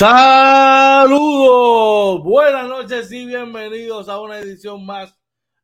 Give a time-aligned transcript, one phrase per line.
[0.00, 1.12] Saludos,
[2.22, 5.14] buenas noches y bienvenidos a una edición más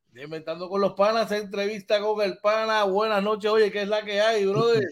[0.08, 2.84] de Inventando con los Panas, entrevista con el Pana.
[2.84, 4.84] Buenas noches, oye, ¿qué es la que hay, brother?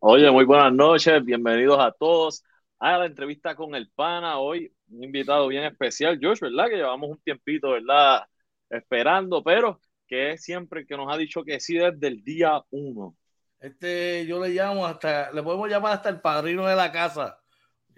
[0.00, 2.42] Oye, muy buenas noches, bienvenidos a todos
[2.80, 4.40] a la entrevista con el Pana.
[4.40, 6.68] Hoy un invitado bien especial, Josh, ¿verdad?
[6.68, 8.24] Que llevamos un tiempito, ¿verdad?
[8.68, 13.14] Esperando, pero que es siempre que nos ha dicho que sí desde el día uno.
[13.60, 17.38] Este, yo le llamo hasta, le podemos llamar hasta el padrino de la casa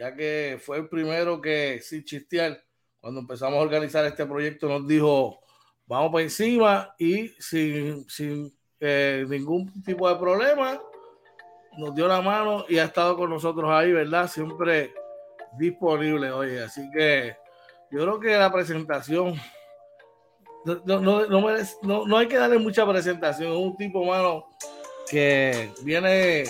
[0.00, 2.58] ya que fue el primero que, sin chistear,
[3.02, 5.40] cuando empezamos a organizar este proyecto, nos dijo,
[5.86, 10.80] vamos por encima y sin, sin eh, ningún tipo de problema,
[11.76, 14.26] nos dio la mano y ha estado con nosotros ahí, ¿verdad?
[14.26, 14.94] Siempre
[15.58, 17.36] disponible, oye, así que
[17.90, 19.34] yo creo que la presentación,
[20.64, 24.46] no, no, no, no hay que darle mucha presentación, es un tipo, mano,
[25.10, 26.44] que viene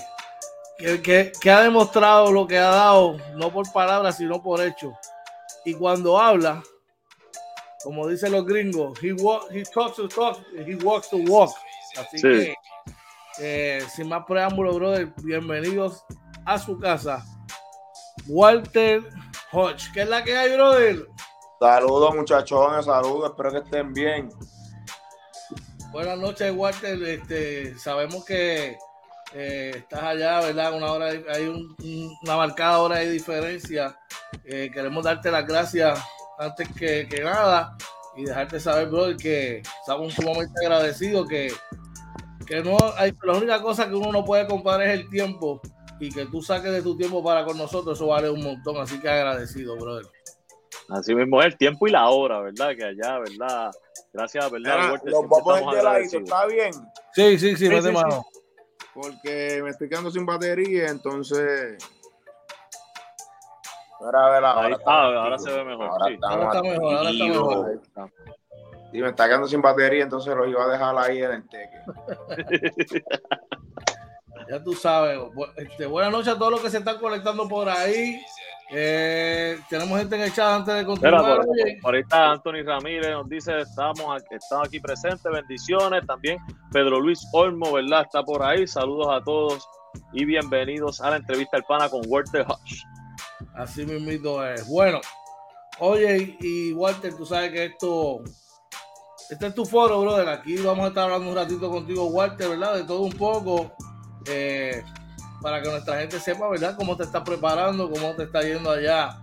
[0.80, 4.94] que, ha demostrado lo que ha dado, no por palabras, sino por hechos.
[5.64, 6.62] Y cuando habla,
[7.84, 9.14] como dicen los gringos, he,
[9.50, 11.50] he talks to talk, he walks to walk.
[11.98, 12.54] Así que,
[13.40, 16.04] eh, sin más preámbulos, brother, bienvenidos
[16.46, 17.24] a su casa.
[18.26, 19.02] Walter
[19.52, 21.06] Hodge, ¿qué es la que hay, brother?
[21.58, 24.30] Saludos, muchachones, saludos, espero que estén bien.
[25.92, 27.02] Buenas noches, Walter.
[27.02, 28.78] Este, sabemos que
[29.34, 30.74] eh, estás allá, ¿verdad?
[30.74, 31.46] Una hora, hay
[32.22, 33.96] una marcada hora de diferencia.
[34.44, 36.00] Eh, queremos darte las gracias
[36.38, 37.76] antes que, nada
[38.16, 41.52] y dejarte saber, brother, que estamos sumamente agradecidos, que,
[42.46, 45.60] que no hay, la única cosa que uno no puede comparar es el tiempo
[46.00, 48.98] y que tú saques de tu tiempo para con nosotros, eso vale un montón, así
[49.00, 50.06] que agradecido, brother.
[50.88, 52.74] Así mismo es el tiempo y la hora, ¿verdad?
[52.76, 53.70] Que allá, ¿verdad?
[54.12, 55.00] Gracias, ¿verdad?
[55.04, 56.72] Los vamos a ¿está bien?
[57.14, 58.24] Sí, sí, sí, sí, mano
[58.94, 61.78] porque me estoy quedando sin batería, entonces.
[64.00, 65.90] Ahora, ahora, ahora, se ve mejor.
[65.90, 67.80] Ahora, está mejor, ahora está mejor.
[68.92, 71.78] Y me está quedando sin batería, entonces lo iba a dejar ahí en el teque.
[74.50, 75.18] ya tú sabes.
[75.56, 78.20] Este, buenas noches a todos los que se están conectando por ahí.
[78.72, 81.40] Eh, tenemos gente en el chat antes de continuar.
[81.94, 86.06] está Anthony Ramírez, nos dice, estamos, estamos aquí presentes, bendiciones.
[86.06, 86.38] También
[86.70, 88.02] Pedro Luis Olmo, ¿verdad?
[88.02, 88.66] Está por ahí.
[88.68, 89.68] Saludos a todos
[90.12, 92.82] y bienvenidos a la entrevista del pana con Walter Hush.
[93.54, 94.68] Así mismo es.
[94.68, 95.00] Bueno,
[95.80, 98.22] oye, y Walter, tú sabes que esto,
[99.30, 100.28] este es tu foro, brother.
[100.28, 102.76] Aquí vamos a estar hablando un ratito contigo, Walter, ¿verdad?
[102.76, 103.72] De todo un poco.
[104.26, 104.84] Eh,
[105.40, 109.18] para que nuestra gente sepa, ¿verdad?, cómo te estás preparando, cómo te está yendo allá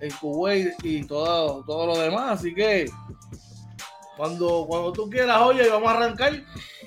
[0.00, 2.40] en Kuwait y todo, todo lo demás.
[2.40, 2.86] Así que
[4.16, 6.32] cuando, cuando tú quieras, oye, vamos a arrancar.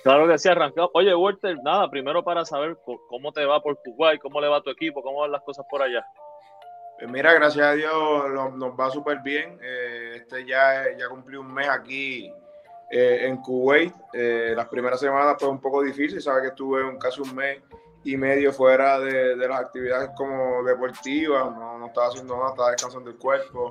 [0.04, 0.92] Claro que sí, arrancamos.
[0.94, 2.78] Oye, Walter, nada, primero para saber
[3.10, 5.66] cómo te va por Kuwait, cómo le va a tu equipo, cómo van las cosas
[5.70, 6.06] por allá.
[7.00, 9.58] Pues mira, gracias a Dios nos va súper bien.
[9.62, 12.32] Eh, este ya, ya cumplí un mes aquí
[12.92, 13.94] eh, en Kuwait.
[14.14, 17.62] Eh, las primeras semanas fue un poco difícil, sabes que estuve un, casi un mes
[18.04, 23.10] y medio fuera de, las actividades como deportivas, no, no, estaba haciendo nada, estaba descansando
[23.10, 23.70] el cuerpo.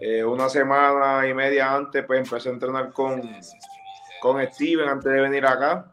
[0.00, 3.22] Eh, una semana y media antes, pues empecé a entrenar con,
[4.20, 5.86] con Steven antes de venir acá.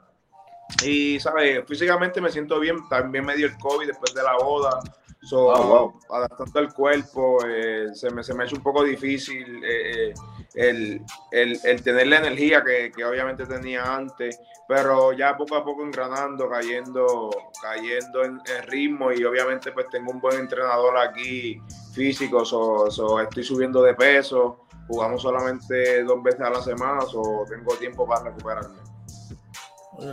[0.84, 1.64] Y, ¿sabes?
[1.66, 4.80] Físicamente me siento bien, también me dio el COVID después de la boda.
[5.22, 9.62] So, ah, adaptando el cuerpo, eh, se, me, se me ha hecho un poco difícil
[9.64, 10.14] eh,
[10.54, 15.64] el, el, el, tener la energía que, que, obviamente tenía antes, pero ya poco a
[15.64, 17.30] poco engranando, cayendo,
[17.62, 21.62] cayendo en, ritmo y obviamente pues tengo un buen entrenador aquí
[21.94, 27.76] físico, so, estoy subiendo de peso, jugamos solamente dos veces a la semana, so tengo
[27.76, 28.78] tiempo para recuperarme.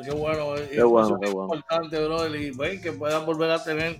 [0.05, 1.55] qué bueno, qué bueno, qué bueno.
[1.55, 3.99] importante, bro, y ven que puedas volver a tener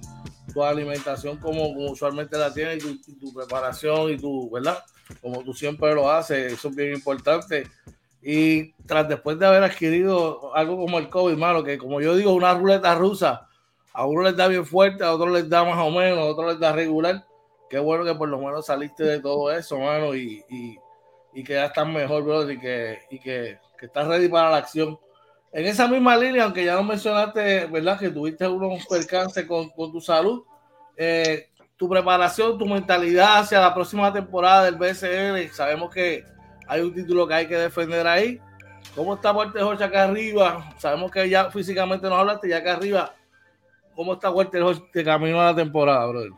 [0.55, 4.79] tu alimentación como, usualmente la tienes y tu, preparación y tu, ¿verdad?
[5.21, 7.67] Como tú siempre lo haces, eso es bien importante.
[8.23, 12.33] Y tras después de haber adquirido algo como el COVID, malo que como yo digo,
[12.33, 13.49] una ruleta rusa,
[13.93, 16.49] a uno les da bien fuerte, a otro les da más o menos, a otro
[16.49, 17.27] les da regular.
[17.69, 20.79] Qué bueno que por lo menos saliste de todo eso, mano, y, y,
[21.35, 24.59] y que ya estás mejor, bro, y que, y que, que estás ready para la
[24.59, 24.99] acción
[25.55, 27.97] en esa misma línea, aunque ya no mencionaste, ¿verdad?
[27.97, 30.43] Que tuviste unos percances con, con tu salud,
[30.97, 35.55] eh, tu preparación, tu mentalidad hacia la próxima temporada del BSN.
[35.55, 36.25] Sabemos que
[36.67, 38.41] hay un título que hay que defender ahí.
[38.97, 40.75] ¿Cómo está Walter Jorge acá arriba?
[40.77, 43.15] Sabemos que ya físicamente nos hablaste, ya acá arriba.
[43.95, 46.33] ¿Cómo está Walter Jorge de camino a la temporada, brother?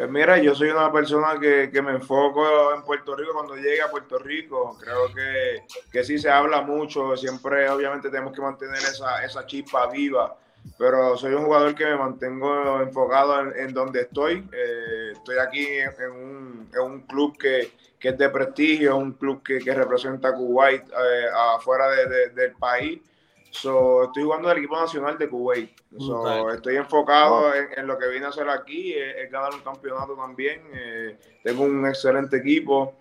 [0.00, 3.90] Pues mira, yo soy una persona que, me enfoco en Puerto Rico cuando llegue a
[3.90, 4.74] Puerto Rico.
[4.80, 5.62] Creo que,
[5.92, 10.38] que sí se habla mucho, siempre obviamente tenemos que mantener esa, esa chispa viva.
[10.78, 14.48] pero soy un jugador que me mantengo enfocado en, donde estoy.
[14.50, 19.42] Eh, estoy aquí en un, en un club que, que, es de prestigio, un club
[19.42, 21.26] que, que representa a Kuwait eh,
[21.56, 23.02] afuera de, del país.
[23.50, 25.70] So, estoy jugando del equipo nacional de Kuwait.
[25.98, 30.62] So, estoy enfocado en, lo que vine a hacer aquí, es, ganar un campeonato también.
[30.72, 32.94] Eh, tengo un excelente equipo.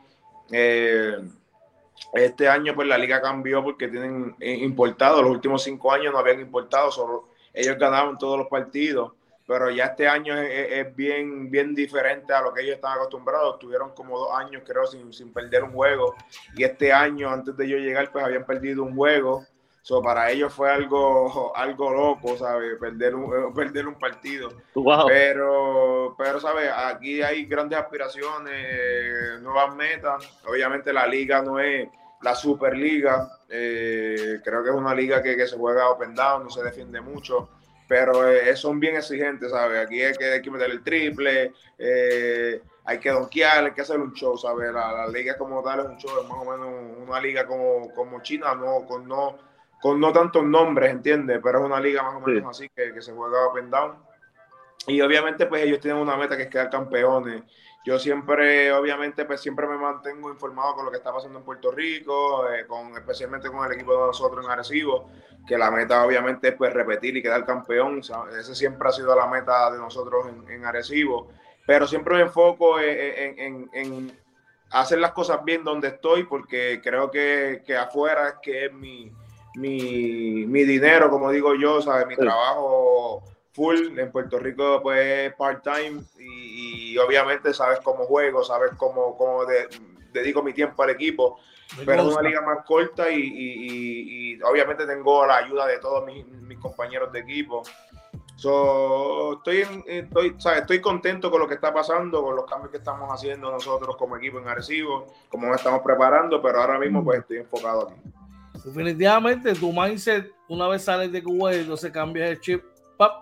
[0.50, 6.40] este año pues la liga cambió porque tienen importado, los últimos cinco años no habían
[6.40, 9.14] importado, solo ellos ganaban todos los partidos,
[9.48, 13.58] pero ya este año es, bien, bien diferente a lo que ellos están acostumbrados.
[13.58, 16.14] Tuvieron como dos años, creo, sin, sin perder un juego.
[16.56, 19.46] Y este año, antes de yo llegar, pues habían perdido un juego.
[19.82, 22.78] So, para ellos fue algo, algo loco, ¿sabes?
[22.80, 24.50] Perder un, perder un partido.
[25.08, 26.70] Pero, pero, ¿sabes?
[26.74, 30.42] Aquí hay grandes aspiraciones, nuevas metas.
[30.48, 31.90] Obviamente la liga no es
[32.22, 33.30] la Superliga.
[33.50, 37.02] Eh, creo que es una liga que, que, se juega open down, no se defiende
[37.02, 37.50] mucho,
[37.88, 39.86] pero eh, son bien exigentes, ¿sabes?
[39.86, 44.00] Aquí hay que, hay que meter el triple, eh, hay que donkear, hay que hacer
[44.00, 44.72] un show, ¿sabes?
[44.72, 48.22] La, liga como tal es un show, es más o menos una liga como, como
[48.22, 49.38] China, no, con, no,
[49.82, 51.40] con no tantos nombres, ¿entiendes?
[51.44, 53.96] Pero es una liga más o menos así que, que se juega open down.
[54.88, 57.44] Y obviamente pues ellos tienen una meta que es quedar campeones
[57.86, 61.72] yo siempre, obviamente, pues siempre me mantengo informado con lo que está pasando en Puerto
[61.72, 65.10] Rico, eh, con, especialmente con el equipo de nosotros en Arecibo,
[65.48, 68.02] que la meta obviamente es pues repetir y quedar campeón.
[68.38, 71.30] Ese siempre ha sido la meta de nosotros en, Arecibo.
[71.66, 74.12] Pero siempre me enfoco en,
[74.72, 79.12] hacer las cosas bien donde estoy, porque creo que, que afuera es que es mi,
[79.56, 82.08] mi, mi dinero, como digo yo, ¿sabes?
[82.08, 83.98] mi trabajo full.
[83.98, 89.44] En Puerto Rico, pues, part-time y, obviamente sabes cómo juego, sabes cómo, cómo
[90.12, 91.40] dedico mi tiempo al equipo.
[91.86, 96.26] pero es una liga más corta y, obviamente tengo la ayuda de todos mis,
[96.60, 97.64] compañeros de equipo.
[98.36, 103.10] So, estoy, estoy, estoy contento con lo que está pasando, con los cambios que estamos
[103.12, 107.38] haciendo nosotros como equipo en Arecibo, como nos estamos preparando, pero ahora mismo pues estoy
[107.38, 107.96] enfocado aquí.
[108.66, 112.64] Definitivamente tu mindset, una vez sales de Kuwait, entonces cambias el chip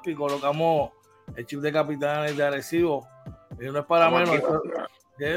[0.06, 0.92] y colocamos
[1.36, 3.08] el chip de capitanes de Arecibo.
[3.60, 4.42] Y no es para menos.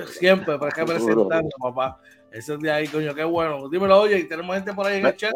[0.08, 2.00] siempre, pero es que presentarlo, papá.
[2.30, 3.68] Ese de ahí, coño, qué bueno.
[3.68, 5.34] Dímelo, oye, y tenemos gente por ahí en el chat.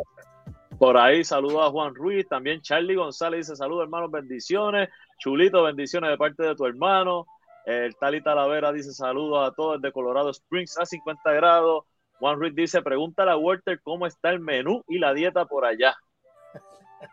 [0.78, 4.88] Por ahí saludo a Juan Ruiz, también Charlie González dice saludos hermanos, bendiciones.
[5.19, 7.26] Chulito, bendiciones de parte de tu hermano.
[7.64, 11.84] El Tali Talavera dice saludos a todos de Colorado Springs a 50 grados.
[12.25, 15.94] Juan Ruiz dice, pregúntale a Walter cómo está el menú y la dieta por allá.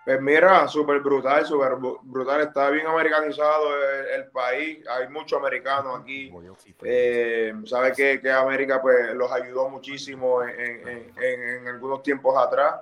[0.06, 1.74] Pues mira, súper brutal, súper
[2.04, 2.40] brutal.
[2.40, 3.76] Está bien americanizado
[4.16, 4.80] el, país.
[4.88, 6.32] Hay muchos americanos aquí.
[6.84, 12.76] Eh, Sabe que, América pues los ayudó muchísimo en, algunos tiempos atrás.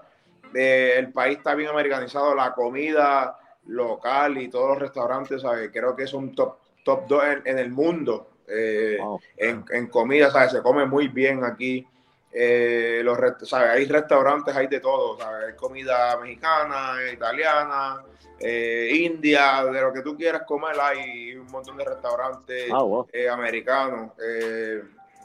[0.53, 2.35] Eh, el país está bien americanizado.
[2.35, 5.71] La comida local y todos los restaurantes, ¿sabe?
[5.71, 8.29] creo que son top, top 2 en, el mundo.
[8.47, 8.99] Eh,
[9.35, 10.49] en, comida, ¿sabe?
[10.51, 11.87] se come muy bien aquí.
[12.31, 13.17] Eh, los
[13.53, 18.03] hay restaurantes, hay de todo, hay comida mexicana, italiana,
[18.39, 23.27] eh, india, de lo que tú quieras comer, hay un montón de restaurantes ah, eh,
[23.27, 24.11] americanos.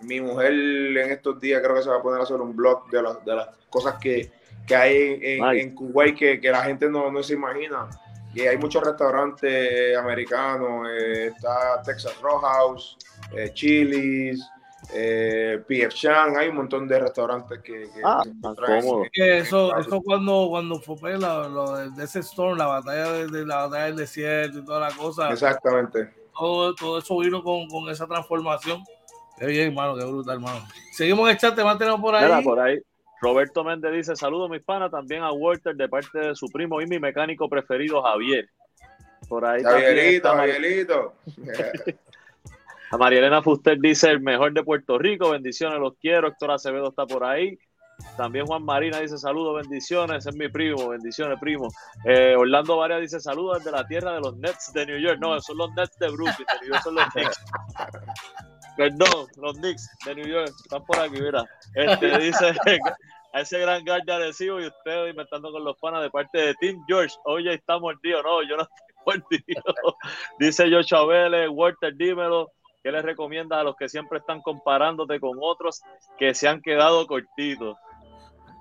[0.02, 2.88] mi mujer en estos días creo que se va a poner a hacer un blog
[2.90, 4.30] de, de las cosas que,
[4.74, 7.86] hay en, Kuwait que, la gente no, no, se imagina.
[8.34, 12.96] Y hay muchos restaurantes americanos, está Texas Roadhouse,
[13.52, 14.42] Chili's,
[14.92, 18.22] eh, PF Chang, hay un montón de restaurantes que, que, ah,
[19.14, 23.84] eso, eso cuando, cuando fue la, lo de ese storm, la batalla de, la batalla
[23.86, 25.30] del desierto y toda la cosa.
[25.30, 26.10] Exactamente.
[26.36, 28.82] Todo, todo eso vino con, con, esa transformación.
[29.38, 30.66] Qué bien, hermano, qué brutal, hermano.
[30.92, 32.44] Seguimos en el chat, te mantenemos por ahí.
[32.44, 32.80] por ahí.
[33.20, 36.86] Roberto Méndez dice: Saludos, mis panas, también a Walter de parte de su primo y
[36.86, 38.48] mi mecánico preferido, Javier.
[39.28, 41.14] Por ahí Javierito, Javierito.
[42.90, 46.28] A María Elena Fuster dice el mejor de Puerto Rico, bendiciones, los quiero.
[46.28, 47.58] Héctor Acevedo está por ahí.
[48.16, 51.68] También Juan Marina dice saludos, bendiciones, es mi primo, bendiciones, primo.
[52.04, 55.18] Eh, Orlando Varia dice saludos desde la tierra de los Nets de New York.
[55.20, 57.44] No, son los Nets de Brooklyn, de New York son los Knicks.
[58.76, 61.44] Perdón, los Knicks de New York, están por aquí, mira.
[61.74, 62.54] Este dice
[63.32, 66.84] a ese gran guardia adhesivo y ustedes inventando con los panas de parte de Team
[66.86, 67.14] George.
[67.24, 68.22] Oye, está mordido.
[68.22, 69.96] No, yo no estoy mordido.
[70.38, 72.52] Dice Joshua Vélez, Walter, dímelo.
[72.84, 75.80] ¿Qué les recomiendas a los que siempre están comparándote con otros
[76.18, 77.78] que se han quedado cortitos?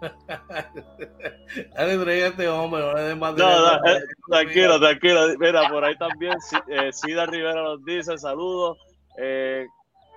[1.75, 5.19] Dale, este hombre, no le más no, eh, tranquilo, tranquilo.
[5.37, 6.37] Mira, por ahí también
[6.69, 8.77] eh, Sida Rivera nos dice saludos.
[9.17, 9.67] Eh,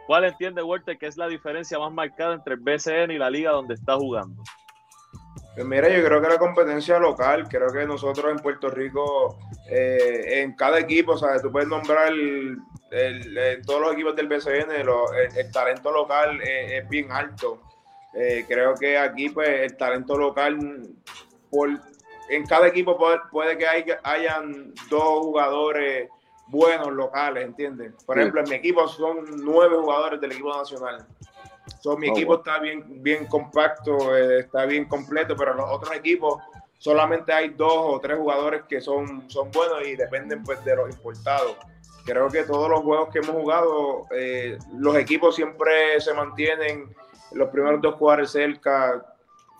[0.06, 3.50] ¿Cuál entiende Walter que es la diferencia más marcada entre el BCN y la liga
[3.50, 4.40] donde está jugando?
[5.56, 10.42] Pues mira, yo creo que la competencia local, creo que nosotros en Puerto Rico, eh,
[10.42, 11.42] en cada equipo, ¿sabes?
[11.42, 12.58] Tú puedes nombrar el,
[13.64, 17.60] todos los equipos del BCN, el, talento local es bien alto.
[18.14, 20.58] Eh, creo que aquí, pues, el talento local,
[21.50, 21.68] por,
[22.30, 22.98] en cada equipo
[23.30, 26.08] puede, que haya, hayan dos jugadores
[26.46, 27.92] buenos locales, ¿entiendes?
[28.04, 31.06] Por ejemplo, en mi equipo son nueve jugadores del equipo nacional.
[31.80, 35.70] So, mi oh, equipo está bien, bien compacto, eh, está bien completo, pero en los
[35.70, 36.40] otros equipos
[36.78, 40.88] solamente hay dos o tres jugadores que son, son buenos y dependen pues de los
[40.88, 41.56] importados.
[42.06, 46.94] Creo que todos los juegos que hemos jugado, eh, los equipos siempre se mantienen
[47.32, 49.04] los primeros dos cuadros cerca,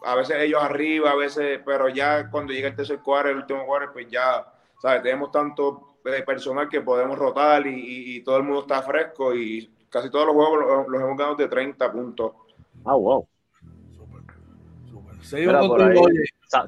[0.05, 3.67] a veces ellos arriba, a veces, pero ya cuando llega el tercer cuadro, el último
[3.67, 4.47] cuadro, pues ya,
[4.81, 5.03] ¿sabes?
[5.03, 10.09] Tenemos tanto eh, personal que podemos rotar y, todo el mundo está fresco y casi
[10.09, 12.33] todos los juegos los, hemos ganado de 30 puntos.
[12.85, 13.27] Ah, wow.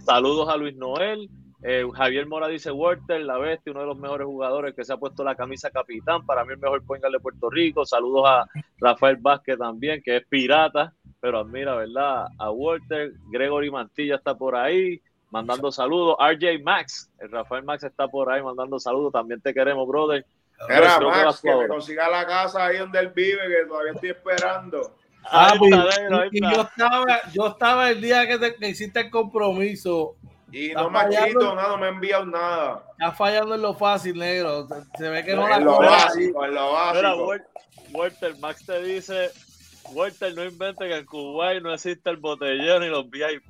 [0.00, 1.30] saludos a Luis Noel.
[1.62, 4.96] Eh, Javier Mora dice Walter, la bestia, uno de los mejores jugadores que se ha
[4.96, 6.24] puesto la camisa capitán.
[6.24, 7.84] Para mí el mejor point de Puerto Rico.
[7.84, 8.46] Saludos a
[8.78, 12.26] Rafael Vázquez también, que es pirata, pero admira, ¿verdad?
[12.38, 13.12] A Walter.
[13.30, 15.00] Gregory Mantilla está por ahí
[15.30, 16.16] mandando saludos.
[16.20, 19.12] RJ Max, el Rafael Max está por ahí mandando saludos.
[19.12, 20.24] También te queremos, brother.
[20.68, 24.96] Era Max, que me consiga la casa ahí donde él vive, que todavía estoy esperando.
[25.30, 25.72] Ah, pues,
[26.32, 30.16] y, yo, estaba, yo estaba el día que, te, hiciste el compromiso.
[30.50, 32.84] Y no me ha escrito nada, no me ha enviado nada.
[32.92, 34.66] Está fallando en lo fácil, negro.
[34.96, 37.34] Se ve que no, la lo básico, en lo básico.
[37.92, 39.30] Walter, Max te dice,
[39.92, 43.44] Walter, no invente que en Kuwait no existe el botellón ni los VIP.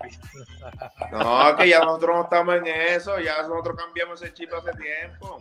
[1.13, 5.39] No, que ya nosotros no estamos en eso, ya nosotros cambiamos ese chip hace tiempo.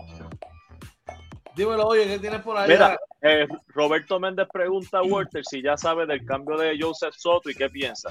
[1.58, 2.70] Dímelo, oye, ¿qué tienes por ahí?
[2.70, 7.50] Mira, eh, Roberto Méndez pregunta a Walter si ya sabe del cambio de Joseph Soto
[7.50, 8.10] y qué piensa.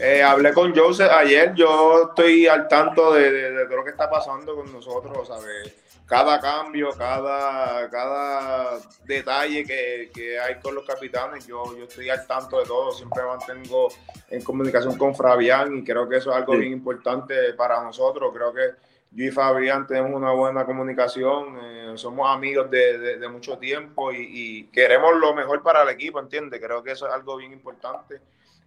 [0.00, 4.08] Eh, hablé con Joseph ayer, yo estoy al tanto de, de, todo lo que está
[4.08, 5.74] pasando con nosotros, ¿sabes?
[6.06, 12.26] Cada cambio, cada, cada detalle que, que, hay con los capitanes, yo, yo estoy al
[12.26, 13.88] tanto de todo, siempre mantengo
[14.30, 18.52] en comunicación con Fabián y creo que eso es algo bien importante para nosotros, creo
[18.54, 24.12] que yo y Fabián tenemos una buena comunicación, eh, somos amigos de, de, mucho tiempo
[24.12, 26.60] y, queremos lo mejor para el equipo, ¿entiendes?
[26.60, 28.20] Creo que eso es algo bien importante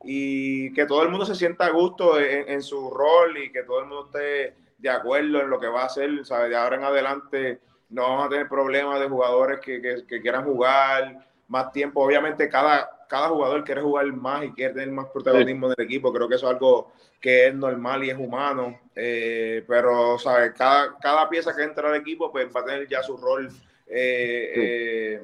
[0.04, 3.80] y que todo el mundo se sienta a gusto en, su rol y que todo
[3.80, 6.50] el mundo esté de acuerdo en lo que va a hacer, ¿sabes?
[6.50, 7.60] De ahora en adelante
[7.90, 12.02] no vamos a tener problemas de jugadores que, que, que quieran jugar más tiempo.
[12.02, 16.12] Obviamente cada, cada jugador quiere jugar más y quiere tener más protagonismo del equipo.
[16.14, 18.80] Creo que eso es algo que es normal y es humano.
[18.96, 20.54] Eh, pero, ¿sabes?
[20.54, 23.50] Cada, cada pieza que entra al equipo pues, va a tener ya su rol
[23.88, 25.22] eh, eh,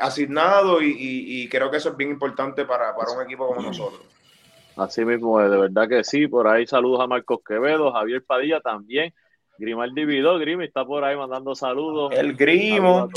[0.00, 4.02] asignado y, creo que eso es bien importante para, un equipo como nosotros.
[4.76, 6.28] Así mismo, de verdad que sí.
[6.28, 9.12] Por ahí saludos a Marcos Quevedo, Javier Padilla también.
[9.58, 12.12] Grimal dividió, Grimi está por ahí mandando saludos.
[12.14, 13.08] El Grimo.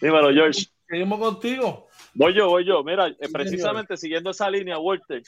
[0.00, 0.66] Dímelo, George.
[0.88, 1.86] Seguimos contigo.
[2.14, 2.82] Voy yo, voy yo.
[2.82, 5.22] Mira, eh, precisamente siguiendo esa línea, Walter,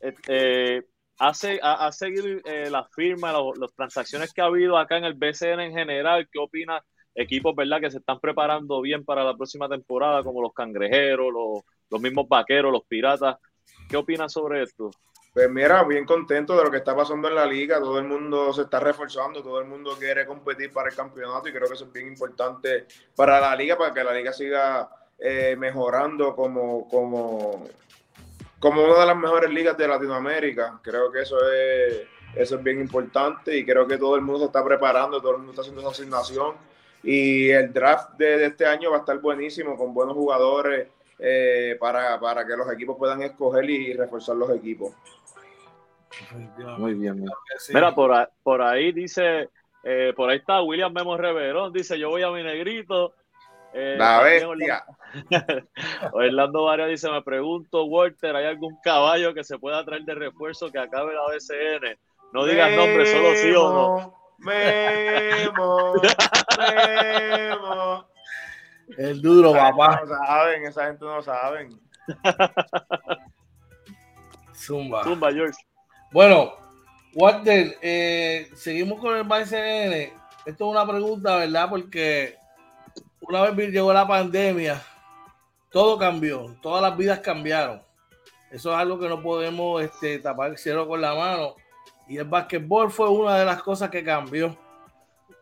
[0.00, 0.84] este,
[1.18, 5.60] hace, ha, seguido eh, la firma, las transacciones que ha habido acá en el BCN
[5.60, 6.28] en general.
[6.30, 6.82] ¿Qué opina
[7.14, 11.62] equipos, verdad, que se están preparando bien para la próxima temporada, como los cangrejeros, los,
[11.90, 13.36] los mismos vaqueros, los piratas?
[13.88, 14.90] ¿Qué opinas sobre esto?
[15.36, 17.78] Pues mira, bien contento de lo que está pasando en la liga.
[17.78, 21.52] Todo el mundo se está reforzando, todo el mundo quiere competir para el campeonato y
[21.52, 24.88] creo que eso es bien importante para la liga, para que la liga siga
[25.18, 27.68] eh, mejorando como, como,
[28.58, 30.80] como una de las mejores ligas de Latinoamérica.
[30.82, 34.46] Creo que eso es, eso es bien importante y creo que todo el mundo se
[34.46, 36.54] está preparando, todo el mundo está haciendo esa asignación.
[37.02, 42.18] Y el draft de, este año va a estar buenísimo, con buenos jugadores eh, para,
[42.20, 44.92] para, que los equipos puedan escoger y reforzar los equipos.
[46.78, 47.24] Muy bien,
[47.72, 49.50] Mira, por, por ahí dice,
[49.82, 53.14] eh, por ahí está William Memo Reverón, dice yo voy a mi negrito
[53.78, 54.84] eh, la bestia.
[56.12, 60.72] Orlando Varia dice: Me pregunto, Walter, ¿hay algún caballo que se pueda traer de refuerzo
[60.72, 61.98] que acabe la BCN?
[62.32, 64.14] No digas nombre, solo sí o no.
[64.38, 65.94] Memo,
[66.58, 68.06] Memo.
[68.96, 70.00] El duro, papá.
[70.06, 71.80] No saben, esa gente no saben.
[74.54, 75.04] Zumba.
[75.04, 75.58] Zumba, George.
[76.12, 76.52] Bueno,
[77.14, 80.12] Walter, eh, seguimos con el BCN.
[80.46, 81.68] Esto es una pregunta, ¿verdad?
[81.68, 82.38] Porque
[83.20, 84.82] una vez llegó la pandemia,
[85.70, 87.82] todo cambió, todas las vidas cambiaron.
[88.50, 91.56] Eso es algo que no podemos este, tapar el cielo con la mano.
[92.08, 94.56] Y el básquetbol fue una de las cosas que cambió.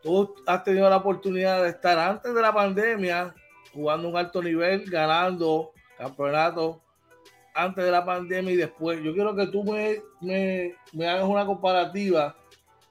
[0.05, 3.33] Tú has tenido la oportunidad de estar antes de la pandemia
[3.73, 6.77] jugando un alto nivel, ganando campeonatos.
[7.55, 9.01] antes de la pandemia y después.
[9.01, 12.35] Yo quiero que tú me, me, me hagas una comparativa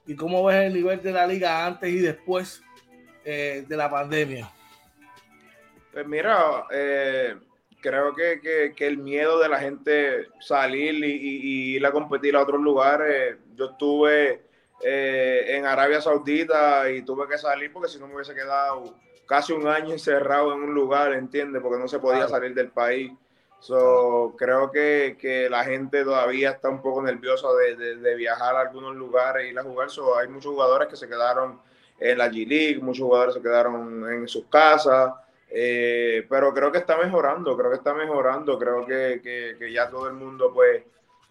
[0.05, 2.61] y cómo ves el nivel de la liga antes y después
[3.23, 4.51] eh, de la pandemia.
[5.93, 7.35] Pues mira, eh,
[7.79, 12.59] creo que, que, el miedo de la gente salir y, ir a competir a otros
[12.59, 14.41] lugares, yo estuve
[14.81, 19.53] eh, en Arabia Saudita y tuve que salir porque si no me hubiese quedado casi
[19.53, 21.61] un año encerrado en un lugar, ¿entiendes?
[21.61, 23.11] Porque no se podía salir del país.
[23.59, 28.59] So, creo que, que, la gente todavía está un poco nerviosa de, de, viajar a
[28.59, 29.89] algunos lugares y ir a jugar.
[29.89, 31.59] So, hay muchos jugadores que se quedaron
[31.99, 35.13] en la G-League, muchos jugadores se quedaron en sus casas.
[35.49, 39.89] Eh, pero creo que está mejorando, creo que está mejorando, creo que, que, que ya
[39.89, 40.83] todo el mundo pues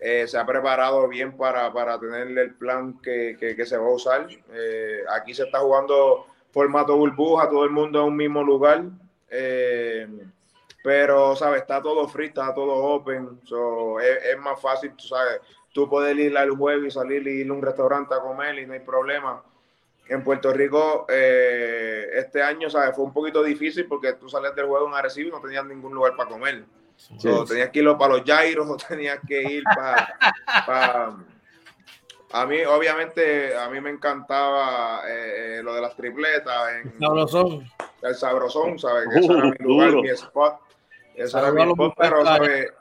[0.04, 3.94] eh, se ha preparado bien para, para tener el plan que, que se va a
[3.94, 4.28] usar.
[4.52, 8.84] Eh, aquí se está jugando formato burbuja, todo el mundo en un mismo lugar.
[10.82, 11.62] pero, ¿sabes?
[11.62, 13.40] Está todo free, está todo open.
[13.44, 15.40] So, es, más fácil, tú sabes,
[15.72, 18.66] tú puedes ir al juego y salir y ir a un restaurante a comer y
[18.66, 19.42] no hay problema
[20.08, 22.94] en Puerto Rico eh, este año ¿sabes?
[22.94, 25.94] fue un poquito difícil porque tú salías del juego en Arecibo y no tenías ningún
[25.94, 26.64] lugar para comer.
[27.48, 31.16] Tenías que ir para los Jairos o tenías que ir para...
[32.32, 36.72] A mí, obviamente, a mí me encantaba eh, lo de las tripletas.
[36.82, 37.70] En, sabrosón.
[38.02, 39.08] El sabrosón, ¿sabes?
[39.08, 40.56] Que ese era mi lugar, mi spot.
[41.14, 42.72] Ese era mi spot, pero, ¿sabes?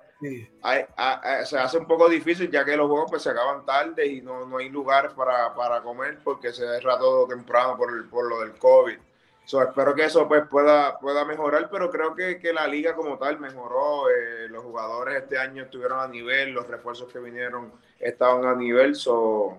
[1.45, 4.45] se hace un poco difícil ya que los juegos pues, se acaban tarde y no,
[4.47, 8.53] no hay lugares para, para, comer porque se cierra todo temprano por, por lo del
[8.53, 8.97] COVID.
[9.45, 13.39] Espero que eso pues, pueda, pueda mejorar, pero creo que, que la liga como tal
[13.39, 14.09] mejoró.
[14.09, 18.95] Eh, los jugadores este año estuvieron a nivel, los refuerzos que vinieron estaban a nivel,
[18.95, 19.57] so,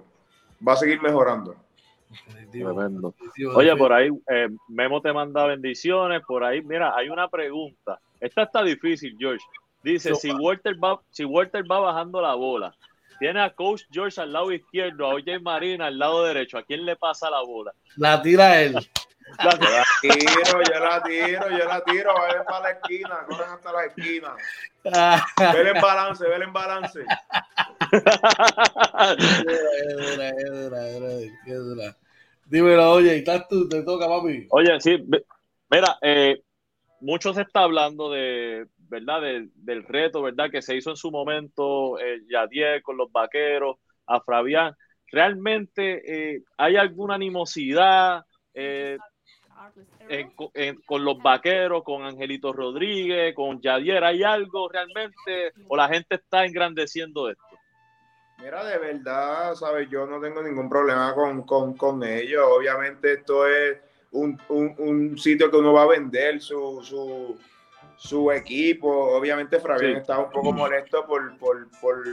[0.67, 1.57] va a seguir mejorando.
[3.55, 6.23] Oye, por ahí eh, Memo te manda bendiciones.
[6.27, 7.99] Por ahí, mira, hay una pregunta.
[8.21, 9.45] Esta está difícil, George.
[9.83, 12.75] Dice, si Walter, va, si Walter va bajando la bola,
[13.19, 16.87] tiene a Coach George al lado izquierdo, a OJ Marina al lado derecho, ¿a quién
[16.87, 17.75] le pasa la bola?
[17.97, 18.77] La tira él.
[19.39, 19.59] La
[20.01, 24.37] tiro, yo la tiro, yo la tiro, ven para la esquina, corren hasta la esquina.
[25.53, 27.01] Ven en balance, ven en balance.
[32.47, 33.69] Dímelo, oye, ¿estás tú?
[33.69, 34.47] Te toca, papi.
[34.51, 35.03] Oye, sí,
[35.71, 36.43] mira, eh,
[37.01, 39.23] mucho se está hablando de, ¿verdad?
[39.23, 40.51] del reto, ¿verdad?
[40.51, 44.75] Que se hizo en su momento eh, Yadier con los vaqueros, a Fabián.
[45.11, 48.99] ¿Realmente eh, hay alguna animosidad eh,
[50.87, 54.05] con los vaqueros, con Angelito Rodríguez, con Yadier?
[54.05, 57.45] ¿Hay algo realmente o la gente está engrandeciendo esto?
[58.39, 59.89] Mira, de verdad, ¿sabes?
[59.89, 62.45] Yo no tengo ningún problema con, con, ellos.
[62.47, 63.79] Obviamente esto es
[64.13, 67.39] un, un, sitio que uno va a vender su, su
[67.97, 68.89] su equipo.
[68.89, 72.05] Obviamente Fabián estaba un poco molesto por, por, por,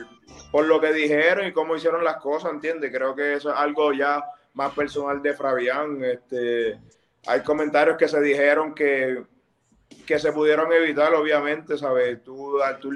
[0.51, 2.91] por, lo que dijeron y cómo hicieron las cosas, ¿entiendes?
[2.93, 6.03] Creo que eso es algo ya más personal de Fabián.
[6.03, 6.79] Este,
[7.27, 9.23] hay comentarios que se dijeron que,
[10.05, 12.23] que se pudieron evitar, obviamente, ¿sabes?
[12.23, 12.95] Tú, tú,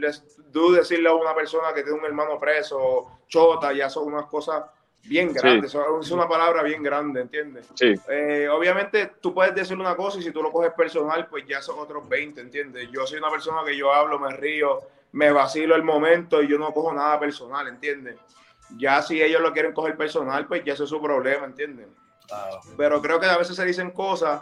[0.52, 4.64] tú decirle a una persona que tiene un hermano preso, chota, ya son unas cosas
[5.04, 7.68] bien grande, es una palabra bien grande, ¿entiendes?
[7.76, 7.94] Sí.
[8.10, 11.62] Eh, obviamente tú puedes decir una cosa y si tú lo coges personal, pues ya
[11.62, 12.90] son otros 20, ¿entiendes?
[12.92, 14.80] Yo soy una persona que yo hablo, me río,
[15.12, 18.18] me vacilo el momento y yo no cojo nada personal, ¿entiendes?
[18.78, 21.88] Ya si ellos lo quieren coger personal, pues ya eso es su problema, ¿entiendes?
[22.78, 24.42] Pero creo que a veces se dicen cosas,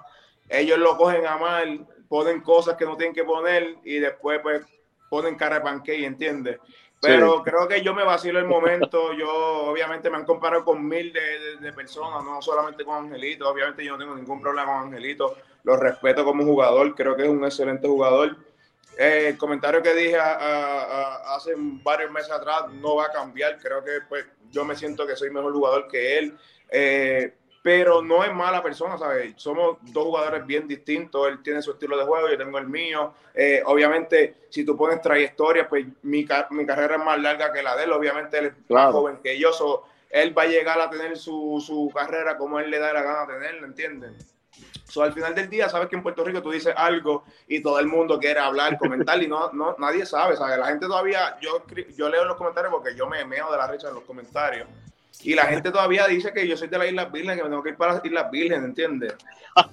[0.50, 4.66] ellos lo cogen a mal, ponen cosas que no tienen que poner y después pues
[5.10, 6.60] ponen cara de pancake, ¿entiendes?
[7.04, 9.14] Pero creo que yo me vacilo el momento.
[9.18, 9.30] Yo,
[9.66, 13.50] obviamente, me han comparado con mil de, personas, no solamente con Angelito.
[13.50, 15.36] Obviamente, yo no tengo ningún problema con Angelito.
[15.64, 16.96] Lo respeto como jugador.
[16.96, 18.38] Creo que es un excelente jugador.
[18.98, 23.60] Eh, el comentario que dije hace varios meses atrás no va a cambiar.
[23.60, 26.38] Creo que pues, yo me siento que soy mejor jugador que él.
[26.70, 29.34] Eh, pero no es mala persona, ¿sabes?
[29.38, 33.14] Somos dos jugadores bien distintos, él tiene su estilo de juego, yo tengo el mío.
[33.34, 37.78] Eh, obviamente, si tú pones trayectoria, pues mi, mi, carrera es más larga que la
[37.78, 39.52] de él, obviamente él es más joven que yo,
[40.10, 43.28] él va a llegar a tener su, su, carrera como él le da la gana
[43.28, 44.36] tenerla, ¿entiendes?
[44.84, 47.80] So, al final del día, sabes que en Puerto Rico tú dices algo y todo
[47.80, 50.60] el mundo quiere hablar, comentar y no, no nadie sabe, ¿sabes?
[50.60, 51.64] La gente todavía, yo,
[51.96, 54.68] yo leo los comentarios porque yo me meo de la risa en los comentarios
[55.22, 57.64] Y la gente todavía dice que yo soy de las Islas Vírgenes, que me tengo
[57.64, 59.16] que ir para las Islas Vírgenes, ¿entiendes?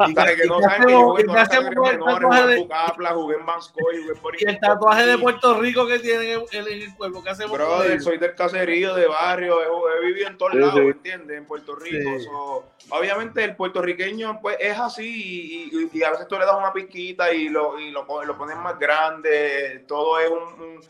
[0.07, 4.44] Y que no saben que yo jugué en Bucapla, jugué en Banscoy, jugué por Y
[4.46, 7.57] el tatuaje de Puerto Rico que tienen en el cuerpo, ¿qué hacemos?
[7.57, 11.38] Brother, soy del caserío, de barrio, he, vivido en todos lados, ¿entiendes?
[11.38, 12.70] En Puerto Rico.
[12.90, 17.48] obviamente el puertorriqueño pues es así y, a veces tú le das una piquita y
[17.48, 20.81] lo, y lo, lo pones más grande, todo es un, un...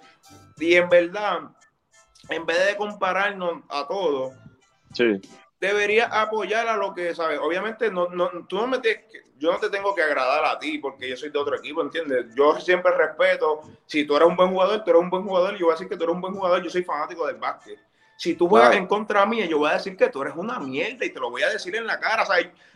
[0.58, 1.50] Y en verdad
[2.30, 4.32] en vez de compararnos a todos,
[4.92, 5.20] sí.
[5.60, 7.38] debería apoyar a lo que, ¿sabes?
[7.40, 9.06] Obviamente, no, no, tú no me te,
[9.38, 12.26] yo no te tengo que agradar a ti porque yo soy de otro equipo, ¿entiendes?
[12.34, 15.66] Yo siempre respeto, si tú eres un buen jugador, tú eres un buen jugador, yo
[15.66, 17.78] voy a decir que tú eres un buen jugador, yo soy fanático del básquet.
[18.20, 21.06] Si tú juegas en contra mía, yo voy a decir que tú eres una mierda
[21.06, 22.24] y te lo voy a decir en la cara.
[22.24, 22.26] O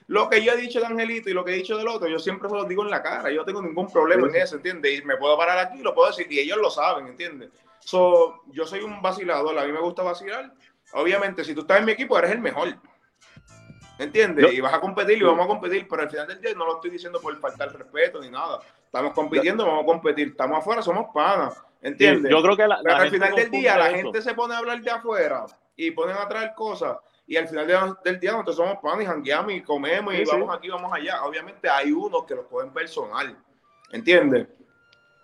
[0.07, 2.19] lo que yo he dicho de Angelito y lo que he dicho del otro, yo
[2.19, 3.31] siempre se lo digo en la cara.
[3.31, 5.01] Yo no tengo ningún problema en eso, ¿entiendes?
[5.01, 7.51] Y me puedo parar aquí, lo puedo decir, y ellos lo saben, ¿entiendes?
[7.85, 10.53] So, yo soy un vacilador, a mí me gusta vacilar.
[10.95, 12.75] Obviamente, si tú estás en mi equipo, eres el mejor.
[13.99, 14.53] ¿Entiendes?
[14.53, 16.75] y vas a competir y vamos a competir, pero al final del día no lo
[16.77, 18.59] estoy diciendo por faltar respeto ni nada.
[18.87, 20.29] Estamos compitiendo, vamos a competir.
[20.29, 21.63] Estamos afuera, somos panas.
[21.81, 22.31] ¿Entiendes?
[22.31, 24.91] Yo creo que pero al final del día la gente se pone a hablar de
[24.91, 25.45] afuera
[25.77, 26.97] y ponen a traer cosas.
[27.27, 30.69] Y al final del día nosotros somos panas y jangueamos y comemos y vamos aquí,
[30.71, 31.23] vamos allá.
[31.25, 33.37] Obviamente hay unos que lo cogen personal.
[33.93, 34.49] ¿Entiendes?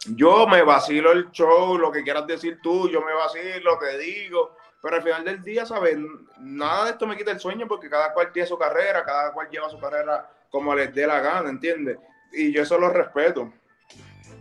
[0.07, 4.57] Yo me vacilo el show, lo que quieras decir tú, yo me vacilo, te digo,
[4.83, 5.99] pero al final del día, ¿sabes?
[6.39, 9.49] Nada de esto me quita el sueño porque cada cual tiene su carrera, cada cual
[9.51, 11.99] lleva su carrera como les dé la gana, ¿entiendes?
[12.33, 13.53] Y yo eso lo respeto.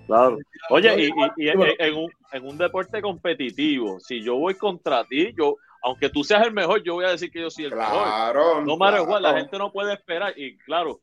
[0.07, 0.37] Claro.
[0.69, 1.03] Oye,
[1.37, 1.59] y, en,
[1.95, 6.51] un, en, un, deporte competitivo, si yo voy contra ti, yo, aunque tú seas el
[6.51, 8.65] mejor, yo voy a decir que yo soy el mejor.
[8.65, 9.19] No me claro.
[9.19, 10.33] la gente no puede esperar.
[10.35, 11.01] Y claro,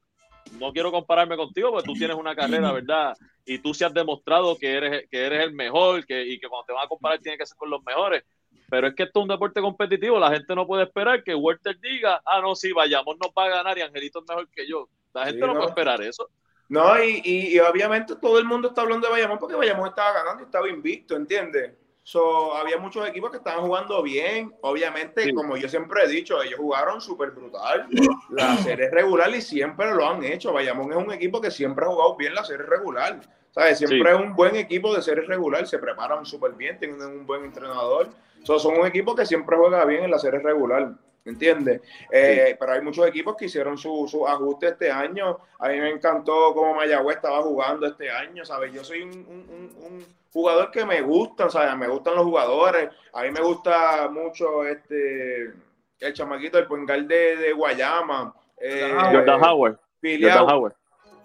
[0.53, 3.17] no quiero compararme contigo porque tú tienes una carrera, ¿verdad?
[3.45, 6.67] Y tú se has demostrado que eres, que eres el mejor que, y que cuando
[6.67, 8.25] te van a comparar tiene que ser con los mejores.
[8.69, 11.79] Pero es que esto es un deporte competitivo, la gente no puede esperar que Walter
[11.81, 14.89] diga, ah, no, sí, vayamos, nos va a ganar y Angelito es mejor que yo.
[15.15, 16.29] La gente no, puede esperar eso.
[16.69, 20.43] No, y, y, obviamente todo el mundo está hablando de Bayamón porque Bayamón estaba ganando
[20.43, 21.75] y estaba invicto, ¿entiendes?
[22.07, 24.55] So, había muchos equipos que estaban jugando bien.
[24.61, 27.89] Obviamente, como yo siempre he dicho, ellos jugaron súper brutal
[28.31, 30.53] la serie regular y siempre lo han hecho.
[30.53, 33.19] Bayamón es un equipo que siempre ha jugado bien la serie regular.
[33.51, 33.79] ¿Sabes?
[33.79, 37.45] Siempre es un buen equipo de serie regular, se preparan súper bien, tienen un buen
[37.45, 38.11] entrenador.
[38.45, 40.93] So, son un equipo que siempre juega bien en la serie regular.
[41.27, 41.83] ¿Entiendes?
[42.11, 45.39] Eh, pero hay muchos equipos que hicieron su, su, ajuste este año.
[45.59, 48.73] A mí me encantó cómo Mayagüez estaba jugando este año, ¿sabes?
[48.73, 51.77] Yo soy un, jugador que me gusta, ¿sabes?
[51.77, 52.91] Me gustan los jugadores.
[53.13, 55.53] A mí me gusta mucho este
[55.99, 58.35] el chamaquito, el Puengal de, de Guayama.
[58.61, 59.79] Eh, Jordan Howard.
[60.01, 60.47] Filiado.
[60.47, 60.75] Howard.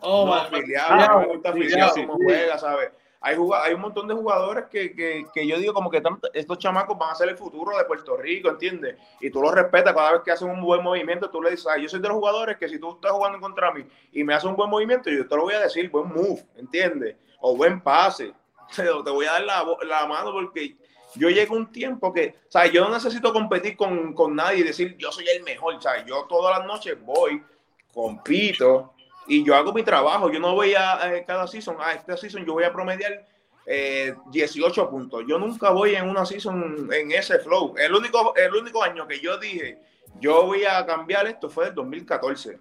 [0.03, 2.89] Oh, no, filiado, me gusta filiado, cómo juega, ¿sabes?
[3.23, 6.01] Hay, hay un montón de jugadores que, que, que yo digo como que
[6.33, 8.97] estos chamacos van a ser el futuro de Puerto Rico, ¿entiendes?
[9.19, 11.87] Y tú los respetas cada vez que hacen un buen movimiento, tú le dices, yo
[11.87, 14.55] soy de los jugadores que si tú estás jugando contra mí y me haces un
[14.55, 17.15] buen movimiento, yo te lo voy a decir, buen move, ¿entiendes?
[17.39, 18.33] O buen pase.
[18.75, 20.77] Te voy a dar la, mano porque
[21.15, 24.95] yo llego un tiempo que, o yo no necesito competir con, con nadie y decir
[24.97, 27.43] yo soy el mejor, o yo todas las noches voy,
[27.93, 28.93] compito,
[29.27, 30.29] y yo hago mi trabajo.
[30.31, 33.27] Yo no voy a eh, cada season, a ah, esta season yo voy a promediar
[33.65, 35.23] 18 eh, puntos.
[35.27, 37.75] Yo nunca voy en una season en ese flow.
[37.77, 39.79] El único, el único año que yo dije,
[40.19, 42.59] yo voy a cambiar esto fue el 2014.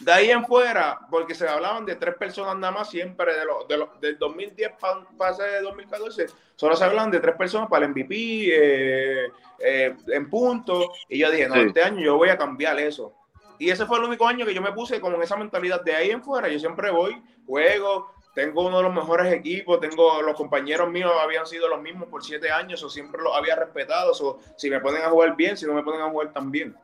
[0.00, 3.64] De ahí en fuera, porque se hablaban de tres personas nada más siempre, de lo,
[3.68, 4.72] de lo, del 2010
[5.16, 9.28] para de 2014, solo se hablan de tres personas para el MVP
[9.60, 10.92] eh, en punto.
[11.08, 13.14] Y yo dije, no, este año yo voy a cambiar eso.
[13.62, 15.94] Y ese fue el único año que yo me puse como en esa mentalidad de
[15.94, 16.48] ahí en fuera.
[16.48, 21.46] Yo siempre voy, juego, tengo uno de los mejores equipos, tengo los compañeros míos habían
[21.46, 24.10] sido los mismos por siete años, o siempre los había respetado.
[24.20, 26.76] O si me ponen a jugar bien, si no me ponen a jugar tan bien.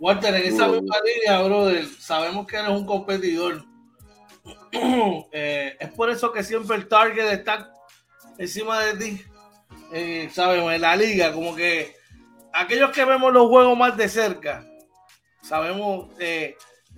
[0.00, 3.62] Walter, en esa misma línea, brother, sabemos que eres un competidor.
[5.30, 7.72] Eh, es por eso que siempre el target está
[8.38, 9.24] encima de ti.
[9.92, 11.94] Eh, sabemos, en la liga, como que
[12.52, 14.64] aquellos que vemos los juegos más de cerca,
[15.44, 16.56] Sabemos eh,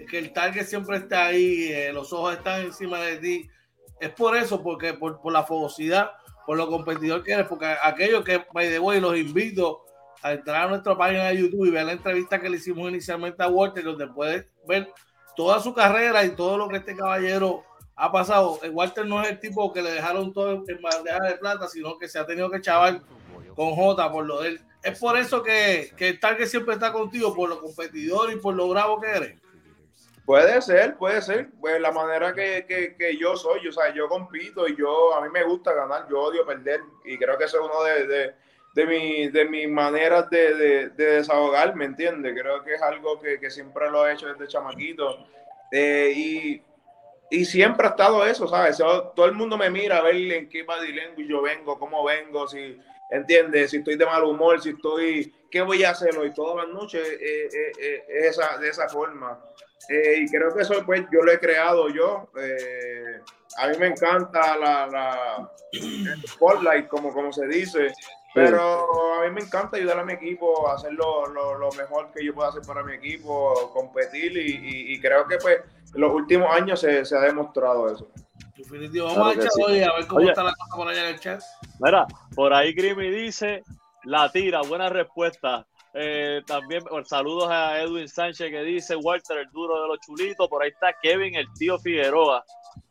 [0.08, 3.50] que el target siempre está ahí, eh, los ojos están encima de ti.
[3.98, 6.12] Es por eso, porque por, la fogosidad,
[6.46, 9.84] por lo competidor que eres, porque aquellos que, by the way, los invito
[10.22, 13.42] a entrar a nuestra página de YouTube y ver la entrevista que le hicimos inicialmente
[13.42, 14.92] a Walter, donde puedes ver
[15.34, 17.64] toda su carrera y todo lo que este caballero
[17.96, 18.60] ha pasado.
[18.62, 21.98] Eh, Walter no es el tipo que le dejaron todo en bandeja de plata, sino
[21.98, 23.02] que se ha tenido que chavar
[23.56, 24.60] con J por lo de él.
[24.86, 28.54] Es por eso que, que el target siempre está contigo, por lo competidor y por
[28.54, 29.40] lo bravo que eres.
[30.24, 31.48] Puede ser, puede ser.
[31.60, 35.22] Pues la manera que, que, que, yo soy, o sea, yo compito y yo, a
[35.22, 36.82] mí me gusta ganar, yo odio perder.
[37.04, 38.34] Y creo que eso es uno de, de,
[38.74, 42.32] de, mi, de mis maneras de, de, de desahogar, ¿me entiendes?
[42.40, 45.26] Creo que es algo que, que, siempre lo he hecho desde chamaquito.
[45.72, 46.62] Eh, y,
[47.28, 48.76] y, siempre ha estado eso, ¿sabes?
[48.78, 52.46] Todo el mundo me mira a ver en qué body language yo vengo, cómo vengo,
[52.46, 52.78] si,
[53.10, 53.70] ¿entiendes?
[53.70, 56.32] Si estoy de mal humor, si estoy, ¿qué voy a hacer hoy?
[56.32, 59.40] Todas las noches eh, eh, eh, esa, de esa forma.
[59.88, 62.28] Y creo que eso pues yo lo he creado yo.
[63.58, 65.52] A mí me encanta la, la
[66.26, 67.92] spotlight, como, como se dice,
[68.34, 72.34] pero a mí me encanta ayudar a mi equipo a hacer lo, mejor que yo
[72.34, 75.60] pueda hacer para mi equipo, competir y creo que pues
[75.94, 78.10] en los últimos años se, se ha demostrado eso.
[78.56, 79.06] Definitivo.
[79.06, 79.62] Vamos claro a, sí.
[79.62, 81.42] hoy a ver cómo Oye, está la cosa por allá en el chat.
[81.80, 83.62] Mira, por ahí Grimmy dice,
[84.04, 85.66] la tira, buena respuesta.
[85.98, 90.48] Eh, también saludos a Edwin Sánchez que dice Walter, el duro de los chulitos.
[90.48, 92.44] Por ahí está Kevin, el tío Figueroa.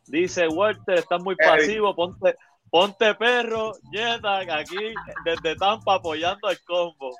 [0.06, 2.36] Dice Walter, estás muy pasivo, ponte,
[2.70, 7.16] ponte perro, Jetta, aquí desde Tampa apoyando el combo.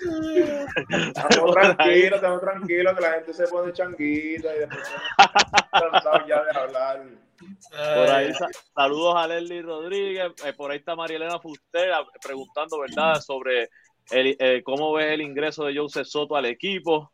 [0.88, 4.88] Estamos tranquilos, estamos tranquilos, que la gente se pone changuita y después
[6.28, 7.25] ya de hablar.
[7.70, 8.32] Por ahí
[8.74, 11.90] saludos a Leslie Rodríguez, eh, por ahí está Marielena Fuster
[12.22, 13.68] preguntando, ¿verdad?, sobre
[14.10, 17.10] el, eh, cómo ves el ingreso de Jose Soto al equipo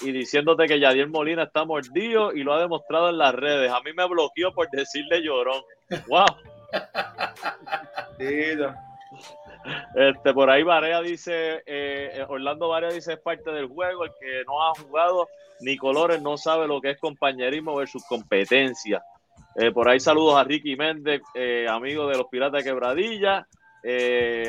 [0.00, 3.72] y diciéndote que Yadier Molina está mordido y lo ha demostrado en las redes.
[3.72, 5.62] A mí me bloqueó por decirle llorón.
[6.06, 6.26] ¡Wow!
[9.94, 14.44] Este, por ahí Varea dice, eh, Orlando Varea dice es parte del juego, el que
[14.46, 15.28] no ha jugado
[15.60, 19.02] ni colores no sabe lo que es compañerismo versus competencia.
[19.60, 23.46] Eh, por ahí saludos a Ricky Méndez, eh, amigo de los Piratas de Quebradilla.
[23.82, 24.48] Eh,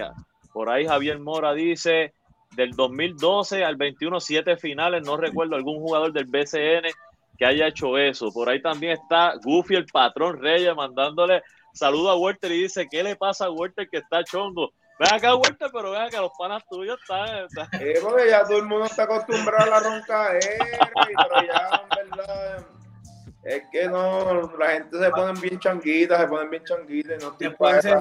[0.53, 2.13] por ahí Javier Mora dice,
[2.55, 6.91] del 2012 al 21, siete finales, no recuerdo algún jugador del BCN
[7.39, 8.31] que haya hecho eso.
[8.31, 11.41] Por ahí también está Goofy, el patrón Reyes, mandándole
[11.73, 14.73] saludos a Walter y dice, ¿qué le pasa a Walter que está chongo?
[14.99, 17.47] Ven acá, Walter, pero ven acá, los panas tuyos están...
[17.79, 22.78] Eh, porque ya todo el mundo está acostumbrado a la roncaera, pero ya, en verdad...
[23.43, 27.31] Es que no, la gente se ponen bien changuitas, se ponen bien changuitas y no
[27.31, 27.97] estoy para se,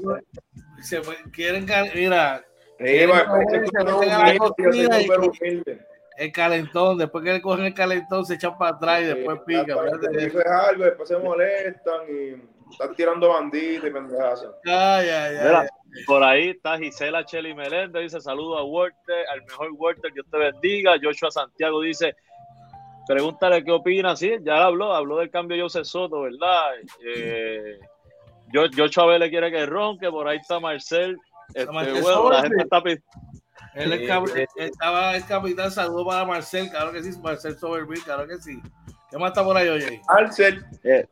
[0.82, 2.44] se, quieren, mira,
[6.18, 9.76] el calentón, después que le cogen el calentón, se echan para atrás y después pica.
[10.12, 14.46] Eso es algo, después se molestan y están tirando banditas y pendejas.
[14.64, 15.68] Ay, ay, ay.
[16.06, 20.38] por ahí está Gisela Cheli Meléndez, dice saludo a Walter, al mejor Walter, Dios te
[20.38, 20.96] bendiga.
[21.02, 22.14] Joshua Santiago dice,
[23.08, 26.74] pregúntale qué opina, sí, ya habló, habló del cambio de José Soto, ¿verdad?
[27.04, 27.78] Eh,
[28.52, 31.18] yo, yo Chávez le quiere que ronque, por ahí está Marcel.
[31.54, 32.82] Este, bueno, la gente está
[33.74, 34.24] él es cap
[34.56, 38.60] estaba el capitán, saludo para Marcel, claro que sí, Marcel Soberville, claro que sí.
[39.10, 40.02] ¿Qué más está por ahí, oye?
[40.08, 40.64] Marcel.
[40.84, 41.06] Eh,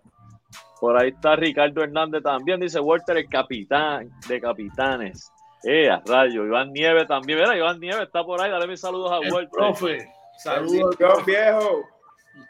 [0.80, 5.32] por ahí está Ricardo Hernández también, dice Walter, el capitán de capitanes.
[5.64, 7.38] Eh, a rayo, Iván Nieves también.
[7.38, 9.50] Mira, Iván Nieves está por ahí, dale mis saludos a el Walter.
[9.50, 10.96] Profe, saludos.
[11.24, 11.88] viejo.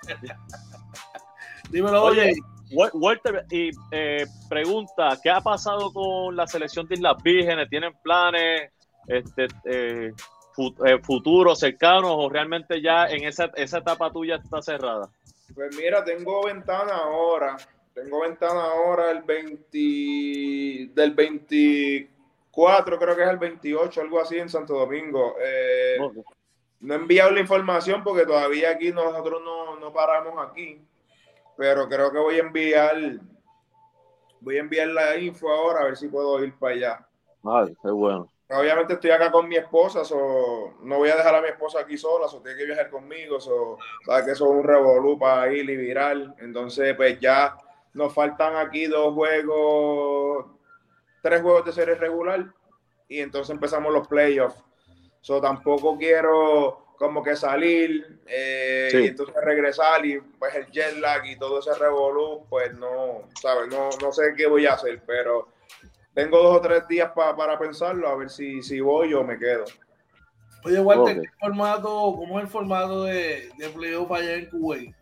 [1.70, 2.34] Dímelo, oye.
[2.72, 7.68] Walter, y eh, pregunta, ¿qué ha pasado con la selección de Islas Vírgenes?
[7.68, 8.72] ¿Tienen planes
[9.06, 10.12] este, eh,
[10.86, 15.08] eh, futuros, cercanos o realmente ya en esa, esa etapa tuya está cerrada?
[15.54, 17.56] Pues mira, tengo ventana ahora.
[17.94, 24.50] Tengo ventana ahora el 20, del 24, creo que es el 28, algo así en
[24.50, 25.36] Santo Domingo.
[25.40, 26.22] Eh, okay.
[26.80, 30.80] No he enviado la información porque todavía aquí nosotros no, no paramos aquí
[31.56, 32.96] pero creo que voy a enviar
[34.40, 37.08] voy a enviar la info ahora a ver si puedo ir para allá.
[37.42, 38.30] Ay, qué bueno.
[38.48, 41.98] Obviamente estoy acá con mi esposa, so, no voy a dejar a mi esposa aquí
[41.98, 45.68] sola, so, tiene que viajar conmigo, so, sabes que eso es un revolú para ir
[45.68, 46.32] y viral.
[46.38, 47.56] Entonces, pues ya
[47.92, 50.46] nos faltan aquí dos juegos,
[51.22, 52.46] tres juegos de serie regular
[53.08, 54.62] y entonces empezamos los playoffs.
[55.26, 58.98] So, tampoco quiero como que salir eh, sí.
[58.98, 63.66] y entonces regresar y pues el jet lag y todo ese revolú, pues no, ¿sabes?
[63.66, 65.48] No, no sé qué voy a hacer, pero
[66.14, 69.36] tengo dos o tres días pa, para pensarlo, a ver si, si voy o me
[69.36, 69.64] quedo.
[70.64, 71.28] Oye, Walter, okay.
[71.28, 74.94] ¿qué formato, ¿cómo es el formato de, de playoff allá en Kuwait?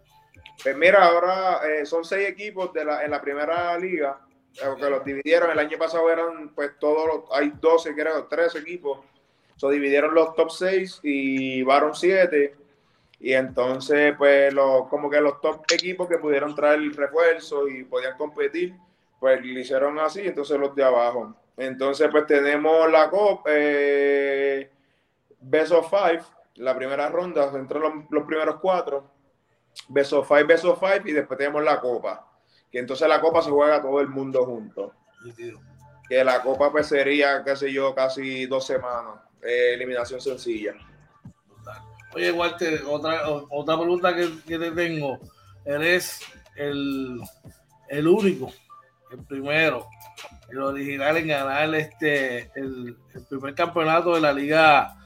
[0.62, 4.20] Pues mira, ahora eh, son seis equipos de la, en la primera liga,
[4.54, 8.60] eh, que los dividieron, el año pasado eran pues todos los, hay 12, creo, 13
[8.60, 9.00] equipos
[9.56, 12.56] So, dividieron los top 6 y Baron 7.
[13.20, 17.84] Y entonces, pues, los, como que los top equipos que pudieron traer el refuerzo y
[17.84, 18.74] podían competir,
[19.20, 21.34] pues lo hicieron así, entonces los de abajo.
[21.56, 24.70] Entonces, pues tenemos la Copa, eh,
[25.40, 26.22] Best of Five,
[26.56, 29.08] la primera ronda, entre los, los primeros cuatro.
[29.88, 32.26] Best of Five, Best of Five, y después tenemos la Copa.
[32.70, 34.92] Que entonces la Copa se juega todo el mundo junto.
[36.08, 40.74] Que la Copa, pues sería, qué sé yo, casi dos semanas eh, eliminación sencilla.
[42.14, 45.18] Oye, Walter, otra, otra pregunta que, te tengo.
[45.64, 46.20] Eres
[46.57, 47.20] el,
[47.88, 48.52] el único,
[49.11, 49.87] el primero,
[50.50, 52.96] el original en ganar este el,
[53.28, 54.96] primer campeonato de la liga,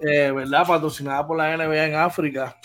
[0.00, 0.66] eh, ¿verdad?
[0.66, 2.56] Patrocinada por la NBA en África.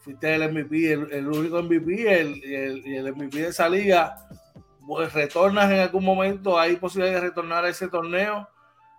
[0.00, 4.16] Fuiste el MVP, el, único MVP, el, el, el MVP de esa liga.
[4.88, 8.48] Pues, retornas en algún momento, hay posibilidad de retornar a ese torneo.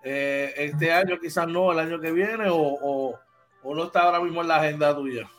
[0.03, 3.19] Eh, este año quizás no, el año que viene, o,
[3.63, 5.29] o, no está ahora mismo en la agenda tuya.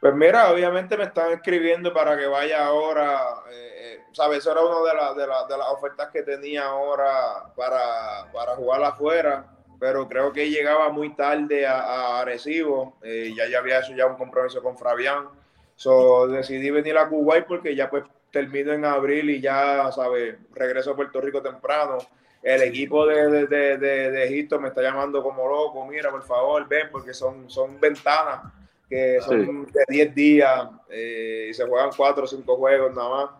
[0.00, 4.38] Pues mira, obviamente me están escribiendo para que vaya ahora, eh, eh, ¿sabes?
[4.38, 9.46] Eso era una de, de, de, las ofertas que tenía ahora para, para jugar afuera,
[9.78, 14.62] pero creo que llegaba muy tarde a, a ya, ya había hecho ya un compromiso
[14.62, 15.28] con Fabián,
[15.76, 20.36] so, decidí venir a Kuwait porque ya pues termino en abril y ya, ¿sabes?
[20.52, 21.98] Regreso a Puerto Rico temprano.
[22.44, 26.88] El equipo de, de, de, Egipto me está llamando como loco, mira, por favor, ven,
[26.92, 28.52] porque son, son ventanas
[28.86, 33.30] que son de 10 días eh, y se juegan 4 o 5 juegos nada más.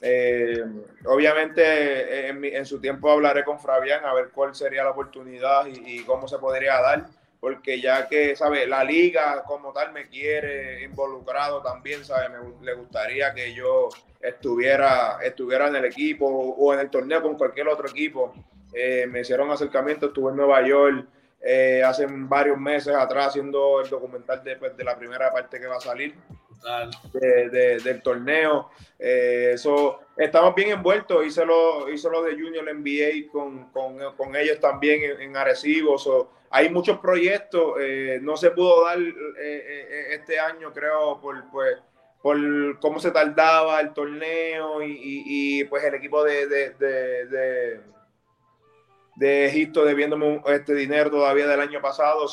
[0.00, 0.64] Eh,
[1.04, 6.00] obviamente en, en, su tiempo hablaré con Fabián a ver cuál sería la oportunidad y,
[6.00, 7.06] y cómo se podría dar
[7.40, 8.66] porque ya que, ¿sabe?
[8.66, 12.28] La liga como tal me quiere involucrado también, ¿sabe?
[12.28, 13.88] Me, le gustaría que yo
[14.20, 18.34] estuviera, estuviera en el equipo o en el torneo con cualquier otro equipo.
[18.72, 21.06] Eh, me hicieron acercamiento, estuve en Nueva York
[21.48, 25.66] eh, hace varios meses atrás haciendo el documental de, pues, de la primera parte que
[25.68, 26.14] va a salir
[27.12, 28.70] de, del torneo.
[28.98, 31.24] Eh, eso, estamos bien envueltos.
[31.24, 35.96] Hice lo, hice lo de Junior NBA con, con, con ellos también en, en Arecibo.
[36.56, 37.74] Hay muchos proyectos.
[37.80, 41.76] Eh, no se pudo dar eh, este año, creo, por, pues,
[42.22, 47.80] por cómo se tardaba el torneo y, pues el equipo de, de,
[49.16, 52.26] de, Egipto debiéndome este dinero todavía del año pasado.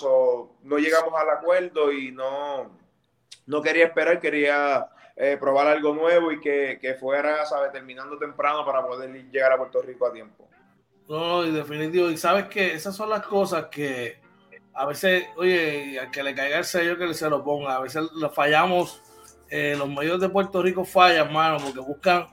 [0.63, 2.71] no llegamos al acuerdo y no
[3.45, 7.71] no quería esperar, quería eh, probar algo nuevo y que, que fuera, ¿sabes?
[7.71, 10.47] Terminando temprano para poder llegar a Puerto Rico a tiempo.
[11.07, 12.09] No, y definitivo.
[12.09, 14.21] Y sabes que esas son las cosas que
[14.73, 17.75] a veces, oye, a que le caiga el sello que se lo ponga.
[17.75, 19.01] A veces lo fallamos.
[19.49, 22.27] Eh, los medios de Puerto Rico fallan, mano, porque buscan,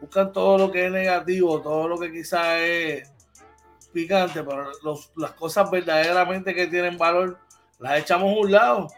[0.00, 3.10] buscan todo lo que es negativo, todo lo que quizás es
[3.92, 4.70] picante, pero
[5.16, 7.38] las cosas verdaderamente que tienen valor
[7.78, 8.88] las echamos a un lado.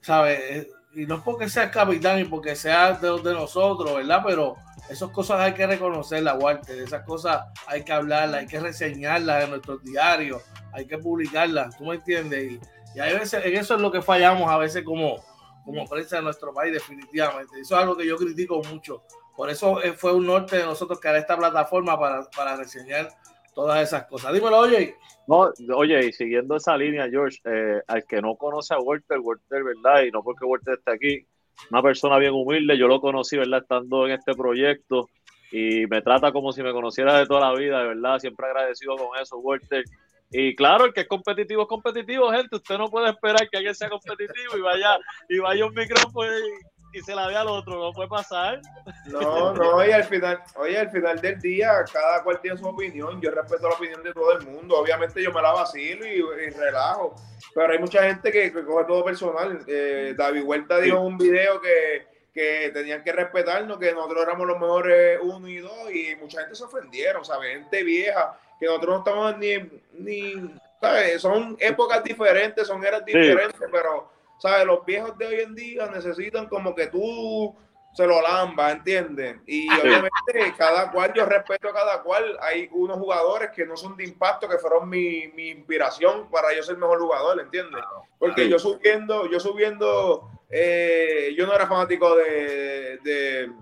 [0.00, 0.68] ¿Sabes?
[0.96, 4.22] y no es porque sea capitán y porque sea de, de nosotros, ¿verdad?
[4.24, 4.56] Pero
[4.88, 6.78] esas cosas hay que reconocerlas, Walter.
[6.78, 10.42] Esas cosas hay que hablarlas, hay que reseñarlas en nuestros diarios,
[10.72, 12.52] hay que publicarlas, ¿tú me entiendes?
[12.52, 12.60] Y,
[12.94, 15.16] y a veces, en eso es lo que fallamos a veces como,
[15.64, 17.60] como prensa de nuestro país, definitivamente.
[17.60, 19.02] Eso es algo que yo critico mucho.
[19.36, 23.08] Por eso eh, fue un norte de nosotros crear esta plataforma para, para reseñar
[23.54, 24.32] todas esas cosas.
[24.32, 24.96] Dímelo, oye.
[25.26, 29.64] No, oye, y siguiendo esa línea, George, eh, al que no conoce a Walter, Walter,
[29.64, 30.02] ¿verdad?
[30.02, 31.26] Y no porque Walter esté aquí,
[31.70, 33.62] una persona bien humilde, yo lo conocí, ¿verdad?
[33.62, 35.08] Estando en este proyecto
[35.52, 38.96] y me trata como si me conociera de toda la vida, de verdad, siempre agradecido
[38.96, 39.84] con eso, Walter.
[40.30, 42.56] Y claro, el que es competitivo es competitivo, gente.
[42.56, 46.73] Usted no puede esperar que alguien sea competitivo y vaya y vaya un micrófono y
[47.02, 48.60] se la ve al otro, no puede pasar.
[49.06, 53.20] No, no, y al final, oye, al final del día, cada cual tiene su opinión.
[53.20, 54.78] Yo respeto la opinión de todo el mundo.
[54.78, 57.14] Obviamente yo me la vacilo y, relajo.
[57.54, 59.64] Pero hay mucha gente que, coge todo personal.
[59.66, 64.46] Eh, David Huerta dijo en un video que, que tenían que respetarnos, que nosotros éramos
[64.46, 67.52] los mejores uno y dos, y mucha gente se ofendieron, ¿sabes?
[67.52, 69.54] Gente vieja, que nosotros no estamos ni,
[69.92, 71.22] ni ¿sabes?
[71.22, 74.66] Son épocas diferentes, son eras diferentes, pero ¿sabes?
[74.66, 77.54] Los viejos de hoy en día necesitan como que tú
[77.94, 79.36] se lo lamba, ¿entiendes?
[79.46, 82.36] Y obviamente cada cual, yo respeto a cada cual.
[82.42, 86.62] Hay unos jugadores que no son de impacto, que fueron mi, mi inspiración para yo
[86.62, 87.82] ser mejor jugador, ¿entiendes?
[88.18, 93.52] Porque yo subiendo, yo subiendo, eh, yo no era fanático de, de,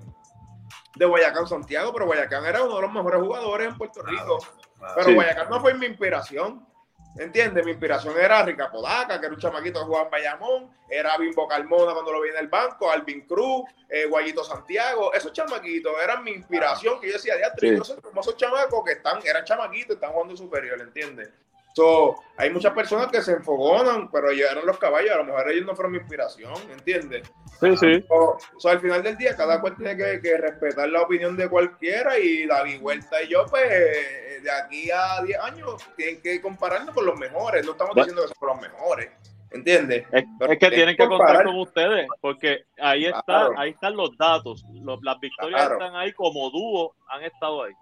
[0.97, 4.39] de, Guayacán Santiago, pero Guayacán era uno de los mejores jugadores en Puerto Rico.
[4.97, 6.67] Pero Guayacán no fue mi inspiración.
[7.19, 7.65] ¿Entiendes?
[7.65, 11.47] Mi inspiración era Rica Podaca, que era un chamaquito que jugaba en Bayamón, era Bimbo
[11.47, 16.25] Carmona cuando lo vi en el banco, Alvin Cruz, eh, Guayito Santiago, esos chamaquitos eran
[16.25, 17.35] mi inspiración, que yo decía,
[17.85, 21.31] sé cómo esos chamacos que están, eran chamaquitos, están jugando superior, ¿entiendes?
[21.75, 25.51] So, hay muchas personas que se enfogonan, pero ellos eran los caballos, a lo mejor
[25.51, 27.31] ellos no fueron mi inspiración, ¿entiendes?
[27.61, 28.05] Sí, sí.
[28.59, 32.47] So, al final del día, cada cual tiene que, respetar la opinión de cualquiera y
[32.47, 33.71] David Vuelta y yo, pues,
[34.43, 37.65] de aquí a 10 años, tienen que compararnos con los mejores.
[37.65, 39.11] No estamos diciendo que son los mejores,
[39.51, 40.07] ¿entiendes?
[40.13, 40.25] Es,
[40.59, 44.65] que tienen que contar con ustedes, porque ahí, está, ahí están los datos.
[45.03, 47.73] las victorias están ahí como dúo, han estado ahí.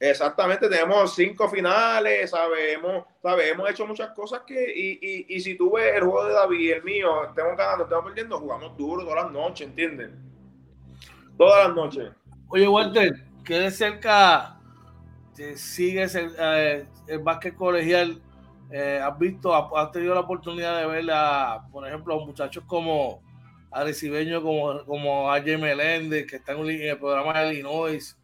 [0.00, 5.56] Exactamente, tenemos cinco finales, sabemos, sabemos, hemos hecho muchas cosas que, y, y, y, si
[5.56, 9.02] tú ves el juego de David y el mío, estamos ganando, estamos perdiendo, jugamos duro
[9.02, 10.10] todas las noches, ¿entiendes?
[11.36, 12.12] Todas las noches.
[12.48, 14.60] Oye, Walter, ¿qué de cerca
[15.56, 18.22] sigues el, eh, el básquet colegial?
[18.70, 23.22] Eh, ¿Has visto, has, tenido la oportunidad de ver, a, por ejemplo, a muchachos como
[23.70, 28.17] Arecibeño, como, como AJ Meléndez, que están en el programa de Illinois?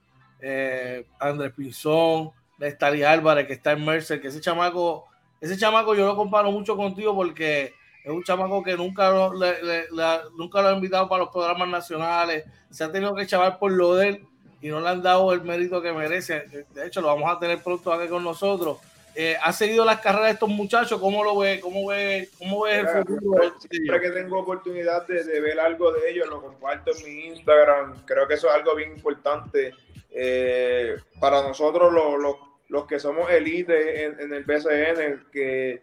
[0.47, 5.07] Eh, Andrés Pinzón, Nestali Álvarez, que está en Mercer, que ese chamaco,
[5.41, 7.73] ese chamaco yo lo comparo mucho contigo porque
[8.05, 9.87] es un chamaco que nunca lo, le, le,
[10.37, 13.95] nunca lo ha invitado para los programas nacionales, se ha tenido que chavar por lo
[13.95, 14.27] de él
[14.61, 16.67] y no le han dado el mérito que merece.
[16.75, 18.79] De hecho, lo vamos a tener pronto aquí con nosotros.
[19.17, 21.01] Eh, ¿Ha seguido las carreras de estos muchachos?
[21.01, 21.61] ¿Cómo lo ve?
[21.61, 23.55] ¿Cómo ve, cómo ve el futuro?
[23.71, 28.05] Siempre que tengo oportunidad de, de, ver algo de ellos, lo comparto en mi Instagram.
[28.07, 29.73] Creo que eso es algo bien importante
[30.11, 32.37] eh, para nosotros los, los,
[32.69, 35.83] los, que somos elite en, en, el BCN, que,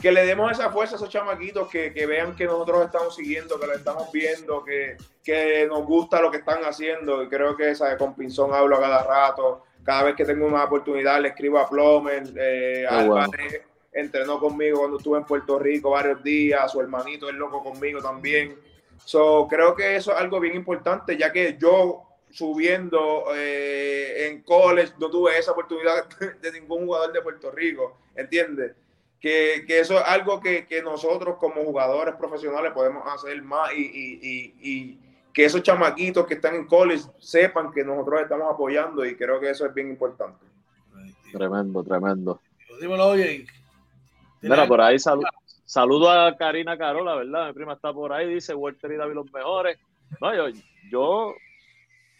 [0.00, 3.58] que le demos esa fuerza a esos chamaquitos, que, que vean que nosotros estamos siguiendo,
[3.58, 7.22] que lo estamos viendo, que, que nos gusta lo que están haciendo.
[7.22, 9.64] Y creo que esa, con Pinzón hablo a cada rato.
[9.88, 13.60] Cada vez que tengo una oportunidad le escribo a Plomer, eh, oh, Álvarez, wow.
[13.94, 18.54] entrenó conmigo cuando estuve en Puerto Rico varios días, su hermanito es loco conmigo también.
[19.02, 24.92] So, creo que eso es algo bien importante, ya que yo subiendo eh, en college,
[25.00, 26.06] no tuve esa oportunidad
[26.42, 28.74] de ningún jugador de Puerto Rico, ¿entiendes?
[29.18, 33.80] Que, que, eso es algo que, que, nosotros como jugadores profesionales podemos hacer más y,
[33.80, 34.98] y, y, y,
[35.38, 39.48] que esos chamaquitos que están en college sepan que nosotros estamos apoyando y creo que
[39.48, 40.44] eso es bien importante.
[41.30, 42.40] Tremendo, tremendo.
[42.80, 43.46] Dímelo, oye.
[44.40, 45.20] Mira, por ahí sal,
[45.64, 47.46] saludo a Karina Carola, ¿verdad?
[47.46, 49.78] Mi prima está por ahí, dice Walter y David los mejores.
[50.20, 50.58] No, yo,
[50.90, 51.34] yo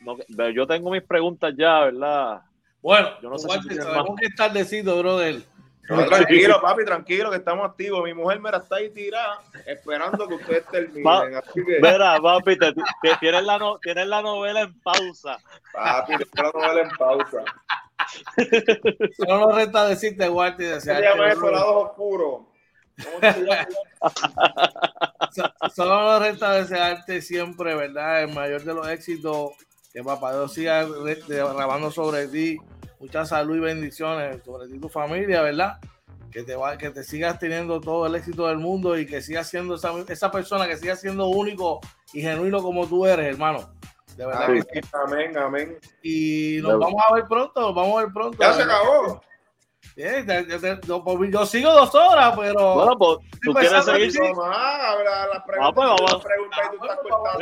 [0.03, 2.43] no, yo tengo mis preguntas ya, ¿verdad?
[2.81, 5.43] Bueno, yo no sé si sabemos que es tardecito, brother.
[5.89, 8.05] No, tranquilo, papi, tranquilo, que estamos activos.
[8.05, 11.03] Mi mujer me la está ahí tirada, esperando que ustedes terminen.
[11.03, 11.78] Pa así que...
[11.80, 12.82] Mira, papi, te, te,
[13.20, 15.39] tienes, la no, tienes la novela en pausa.
[15.72, 17.43] Papi, tienes la novela en pausa.
[19.16, 21.03] Solo nos resta decirte, Walter, y desearte.
[21.03, 22.53] Se llama eso, lado oscuro.
[25.74, 28.24] Solo nos resta desearte siempre, ¿verdad?
[28.24, 29.53] El mayor de los éxitos
[29.93, 32.59] que papá Dios siga derramando sobre ti
[33.01, 35.78] mucha salud y bendiciones sobre ti y tu familia, ¿verdad?
[36.30, 39.49] Que te, va, que te sigas teniendo todo el éxito del mundo y que sigas
[39.49, 41.80] siendo esa, esa persona que siga siendo único
[42.12, 43.72] y genuino como tú eres, hermano.
[44.16, 44.88] De verdad amén, que sí.
[44.92, 45.78] amén, amén.
[46.03, 48.36] Y nos vamos a ver pronto, nos vamos a ver pronto.
[48.40, 49.22] Ya se acabó.
[49.94, 50.46] Bien, te,
[50.86, 52.74] yo, yo, sigo dos horas, pero.
[52.74, 54.12] Bueno, pues tú quieres seguir.
[54.12, 54.18] Sí.
[54.18, 55.70] Vamos a hablar las preguntas.
[55.70, 56.12] Ah, pues, vamos.
[56.12, 57.38] Las preguntas y tú estás cortando.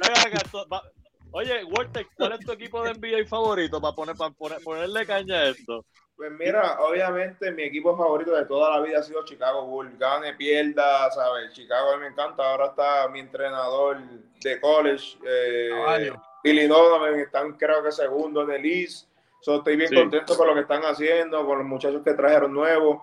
[0.00, 0.90] Mira,
[1.32, 5.36] Oye, Walter, ¿cuál es tu equipo de NBA favorito para, poner, para poner, ponerle caña
[5.36, 5.84] a esto?
[6.16, 9.98] Pues mira, obviamente mi equipo favorito de toda la vida ha sido Chicago Bulls.
[9.98, 11.52] Gane, pierda, ¿sabes?
[11.52, 12.50] Chicago a mí me encanta.
[12.50, 13.98] Ahora está mi entrenador
[14.42, 16.12] de college, eh,
[16.42, 19.08] Billy Donovan, están creo que segundo en el East.
[19.40, 19.94] So, estoy bien sí.
[19.94, 23.02] contento con lo que están haciendo, con los muchachos que trajeron nuevos.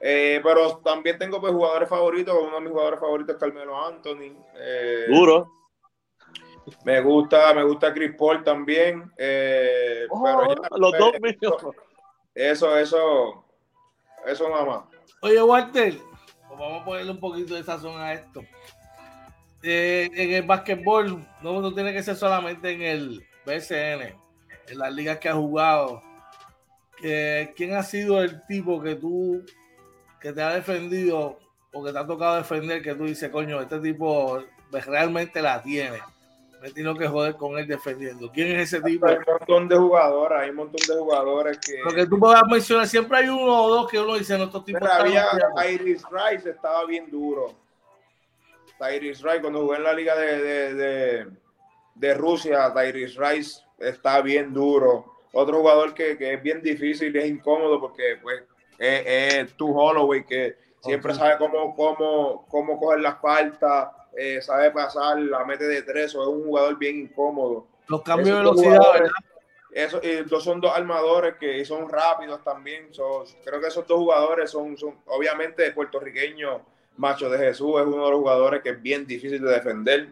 [0.00, 2.34] Eh, pero también tengo pues, jugadores favoritos.
[2.40, 4.34] Uno de mis jugadores favoritos es Carmelo Anthony.
[4.54, 5.63] Eh, Duro.
[6.84, 9.10] Me gusta, me gusta Chris Paul también.
[9.16, 11.74] Eh, oh, pero ya, los dos míos.
[12.34, 13.44] Eso, eso,
[14.26, 14.80] eso nada más.
[15.22, 15.94] Oye, Walter,
[16.48, 18.42] pues vamos a ponerle un poquito de sazón a esto.
[19.62, 24.14] Eh, en el básquetbol, no, no tiene que ser solamente en el BCN,
[24.68, 26.02] en las ligas que has jugado.
[27.02, 29.44] Eh, ¿Quién ha sido el tipo que tú,
[30.20, 31.38] que te ha defendido
[31.72, 35.98] o que te ha tocado defender, que tú dices, coño, este tipo realmente la tiene?
[36.64, 38.32] Me tengo que joder con él defendiendo.
[38.32, 39.06] ¿Quién es ese tipo?
[39.06, 41.74] Hay un montón de jugadores, hay un montón de jugadores que.
[41.84, 44.80] Porque tú puedas mencionar, siempre hay uno o dos que uno dice, no, estos tipos.
[44.80, 45.26] Pero había
[45.70, 47.52] Iris Rice, estaba bien duro.
[48.78, 51.26] Tyrese Rice, cuando jugué en la liga de, de, de,
[51.96, 55.16] de Rusia, Tyrese Rice está bien duro.
[55.32, 58.42] Otro jugador que, que es bien difícil y es incómodo porque pues,
[58.78, 61.22] es, es Tu Holloway, que siempre okay.
[61.22, 66.22] sabe cómo, cómo, cómo coger las faltas eh, sabe pasar, la mete de tres, o
[66.22, 67.66] es un jugador bien incómodo.
[67.88, 69.10] Los cambios de velocidad, ¿verdad?
[69.72, 72.94] Eso, dos son dos armadores que son rápidos también.
[72.94, 76.64] So, creo que esos dos jugadores son, son obviamente puertorriqueño
[76.96, 80.08] Macho de Jesús es uno de los jugadores que es bien difícil de defender.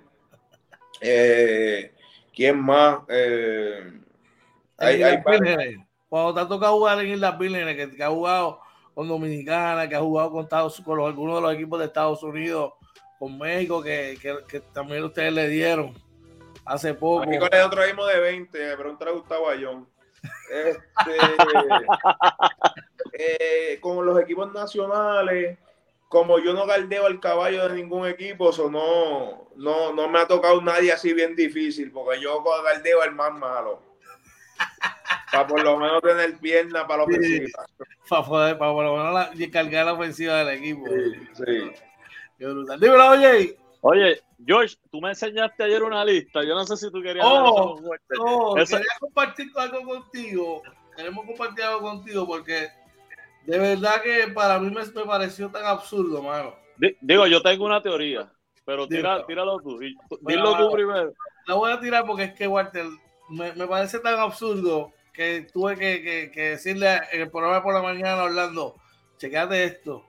[1.01, 1.93] Eh,
[2.35, 3.01] ¿Quién más?
[3.09, 4.01] Eh,
[4.79, 5.23] hay, hay
[6.09, 8.61] Cuando te ha tocado jugar en Islas Vírgenes, que, que, ha jugado
[8.95, 12.23] con Dominicana, que ha jugado con, Estados, con los, algunos de los equipos de Estados
[12.23, 12.73] Unidos,
[13.23, 15.95] con México que, que, que, también ustedes le dieron
[16.65, 17.25] hace poco.
[17.25, 19.89] México le dio otro mismo de 20, pregúntale a Gustavo Ayón.
[20.51, 20.83] Este,
[23.13, 25.57] eh, con los equipos nacionales,
[26.09, 30.27] como yo no galdeo al caballo de ningún equipo, eso no, no, no me ha
[30.27, 33.85] tocado nadie así bien difícil, porque yo galdeo el más malo.
[35.31, 37.67] Para por lo menos tener pierna para la ofensiva.
[38.09, 40.87] Para, poder, para por lo menos la, cargar la ofensiva del equipo.
[41.35, 41.71] Sí,
[42.43, 42.81] Qué brutal.
[42.81, 43.57] Dímelo, oye.
[43.83, 46.43] Oye, George, tú me enseñaste ayer una lista.
[46.43, 47.25] Yo no sé si tú querías.
[47.25, 50.63] Oh, no, quería compartir algo contigo.
[50.97, 52.69] Queremos compartir algo contigo porque
[53.47, 56.57] de verdad que para mí me, me pareció tan absurdo, mano.
[57.01, 58.29] Digo, yo tengo una teoría,
[58.65, 59.79] pero tira, tíralo tú.
[59.79, 61.13] Dilo tú primero.
[61.47, 62.87] La voy a tirar porque es que, Walter,
[63.29, 67.73] me, me parece tan absurdo que tuve que, que, que, decirle en el programa por
[67.73, 68.75] la mañana, Orlando,
[69.19, 70.09] checate esto.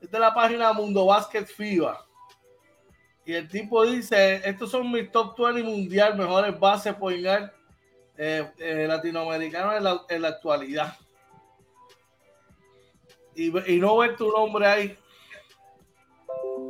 [0.00, 2.06] Esta es la página Mundo Basket FIBA.
[3.24, 8.86] Y el tipo dice, estos son mis top 20 mundial, mejores bases por eh, eh,
[8.86, 10.96] latinoamericanos en la, en la actualidad.
[13.34, 14.98] Y, y, no ver tu nombre ahí.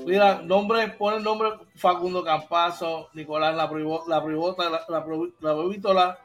[0.06, 3.64] Mira, nombre, pone el nombre Facundo Campazo, Nicolás La,
[4.08, 5.04] la Privota, la, la,
[5.40, 6.18] la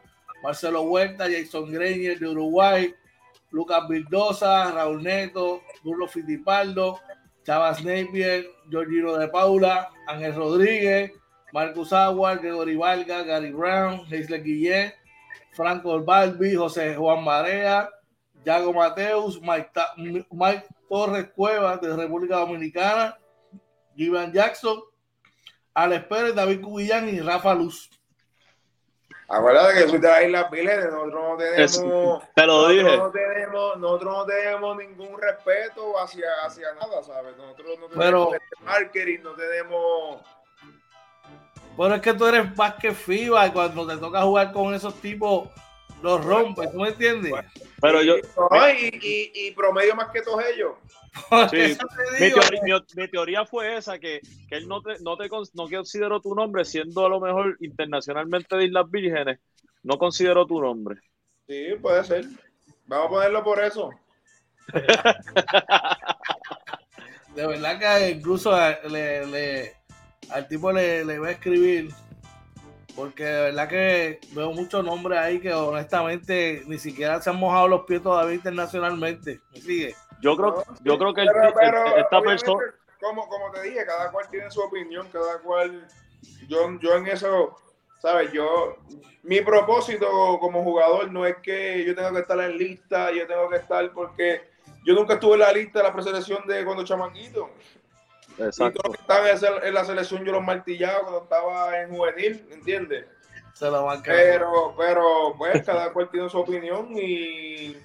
[0.44, 2.96] Marcelo Huerta, Jason Greiner de Uruguay,
[3.52, 7.00] Lucas Vildosa, Raúl Neto, Durlo Fitipaldo,
[7.44, 11.12] Chavas Napier, Georgino de Paula, Ángel Rodríguez,
[11.54, 14.94] Marcus Aguar, Gregory Valga, Gary Brown, Heisler Guillén,
[15.54, 17.90] Franco Balbi, José Juan Marea,
[18.46, 23.18] Yago Mateus, Mike, Torres Cuevas de República Dominicana,
[23.96, 24.80] Ivan Jackson,
[25.74, 27.90] Alex Pérez, David Cubillán y Rafa Luz.
[29.32, 32.24] Acuérdate que soy de la isla Vélez, nosotros no tenemos.
[32.36, 32.98] te lo dije.
[32.98, 37.38] No tenemos, nosotros no tenemos ningún respeto hacia, hacia nada, ¿sabes?
[37.38, 40.22] Nosotros no tenemos marketing, no tenemos.
[41.78, 44.96] Pero es que tú eres más que FIBA y cuando te toca jugar con esos
[44.96, 45.48] tipos,
[46.02, 47.34] los rompes, ¿tú me entiendes?
[47.82, 48.16] Pero yo.
[48.18, 50.74] y, y, y promedio más que todos ellos.
[51.52, 51.78] Sí.
[52.96, 56.64] Mi, teoría, fue esa, que, que él no te, no te no consideró tu nombre,
[56.64, 59.40] siendo a lo mejor internacionalmente de Islas Vírgenes,
[59.84, 61.02] no consideró tu nombre.
[61.48, 62.26] Sí, puede ser.
[62.86, 63.90] Vamos a ponerlo por eso.
[67.36, 68.58] de verdad que incluso
[68.90, 69.74] le, le,
[70.30, 71.90] al tipo le, le voy a escribir
[72.96, 77.68] porque de verdad que veo muchos nombres ahí que honestamente ni siquiera se han mojado
[77.68, 79.42] los pies todavía internacionalmente.
[79.52, 79.96] ¿Me sigue?
[80.22, 82.64] Yo creo, yo creo que esta persona.
[83.00, 85.88] Como, como te dije, cada cual tiene su opinión, cada cual.
[86.48, 87.56] Yo, yo en eso,
[88.00, 88.32] ¿sabes?
[88.32, 88.78] Yo.
[89.24, 90.08] Mi propósito
[90.40, 93.92] como jugador no es que yo tenga que estar en lista, yo tengo que estar
[93.92, 94.42] porque
[94.84, 97.52] yo nunca estuve en la lista de la preselección de cuando chamaquito.
[98.46, 98.80] Exacto.
[98.80, 103.06] Y todos que estaban en la selección yo los martillaba cuando estaba en juvenil, ¿entiendes?
[103.54, 107.78] Se lo pero, pero, pues, cada cual tiene su opinión y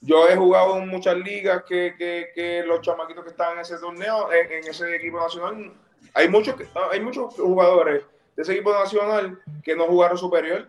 [0.00, 3.78] yo he jugado en muchas ligas que, que, que los chamaquitos que estaban en ese
[3.78, 5.72] torneo, en, ese equipo nacional,
[6.12, 6.54] hay muchos,
[6.92, 8.04] hay muchos jugadores
[8.36, 10.68] de ese equipo nacional que no jugaron superior.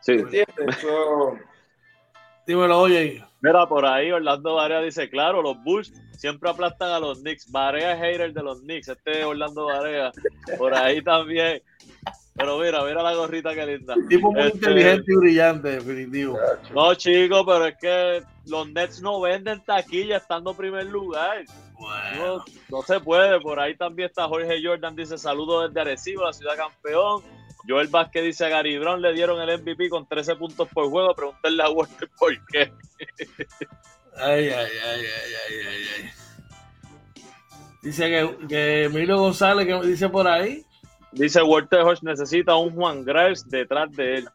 [0.00, 0.12] Sí.
[0.12, 0.84] ¿Entiendes?
[2.46, 3.24] Dímelo, oye.
[3.40, 7.50] Mira, por ahí Orlando Varea dice, claro, los Bulls siempre aplastan a los Knicks.
[7.50, 10.12] Varea es hater de los Knicks, este Orlando Varea.
[10.58, 11.62] Por ahí también.
[12.34, 13.94] Pero mira, mira la gorrita que linda.
[14.08, 16.38] Tipo muy este, inteligente y brillante, definitivo.
[16.74, 21.44] No, chicos, pero es que los Nets no venden taquilla estando en primer lugar.
[22.16, 23.40] No, no, se puede.
[23.40, 27.22] Por ahí también está Jorge Jordan, dice saludos desde Arecibo, la ciudad campeón.
[27.66, 31.14] Joel Vázquez dice a Gary Brown le dieron el MVP con 13 puntos por juego.
[31.14, 32.72] Pregúntenle a Walter por qué.
[34.16, 36.10] ay, ay, ay, ay, ay, ay.
[37.82, 40.64] Dice que, que Emilio González, que dice por ahí,
[41.12, 44.28] Dice Walter Hodge necesita un Juan Grimes detrás de él.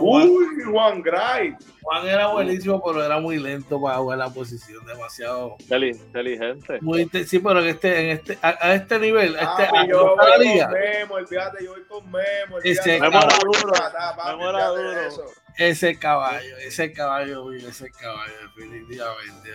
[0.00, 1.64] Uy, Juan Grimes.
[1.82, 6.78] Juan era buenísimo, pero era muy lento para jugar la posición, demasiado inteligente.
[6.80, 10.16] Muy sí, pero en este, en este, a, este nivel, a este, ah, yo voy
[10.16, 12.58] con Memo, olvídate, yo voy con Memo.
[12.62, 13.72] Ese Memo era duro,
[14.26, 15.41] Memo era duro.
[15.56, 19.50] Ese caballo, ese caballo, ese caballo, definitivamente.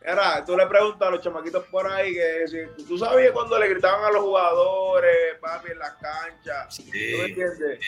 [0.00, 3.68] Era, tú le preguntas a los chamaquitos por ahí que si tú sabías cuando le
[3.68, 6.74] gritaban a los jugadores, papi, en las canchas.
[6.74, 7.80] Sí, ¿Tú me entiendes?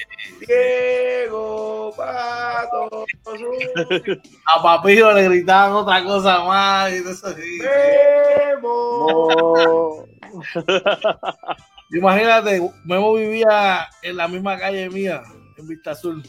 [0.46, 3.06] Diego, pato,
[4.46, 7.58] A Papiro le gritaban otra cosa más y eso así.
[8.60, 10.06] Memo.
[11.92, 15.22] Imagínate, Memo vivía en la misma calle mía
[15.60, 16.22] en Vista Azul.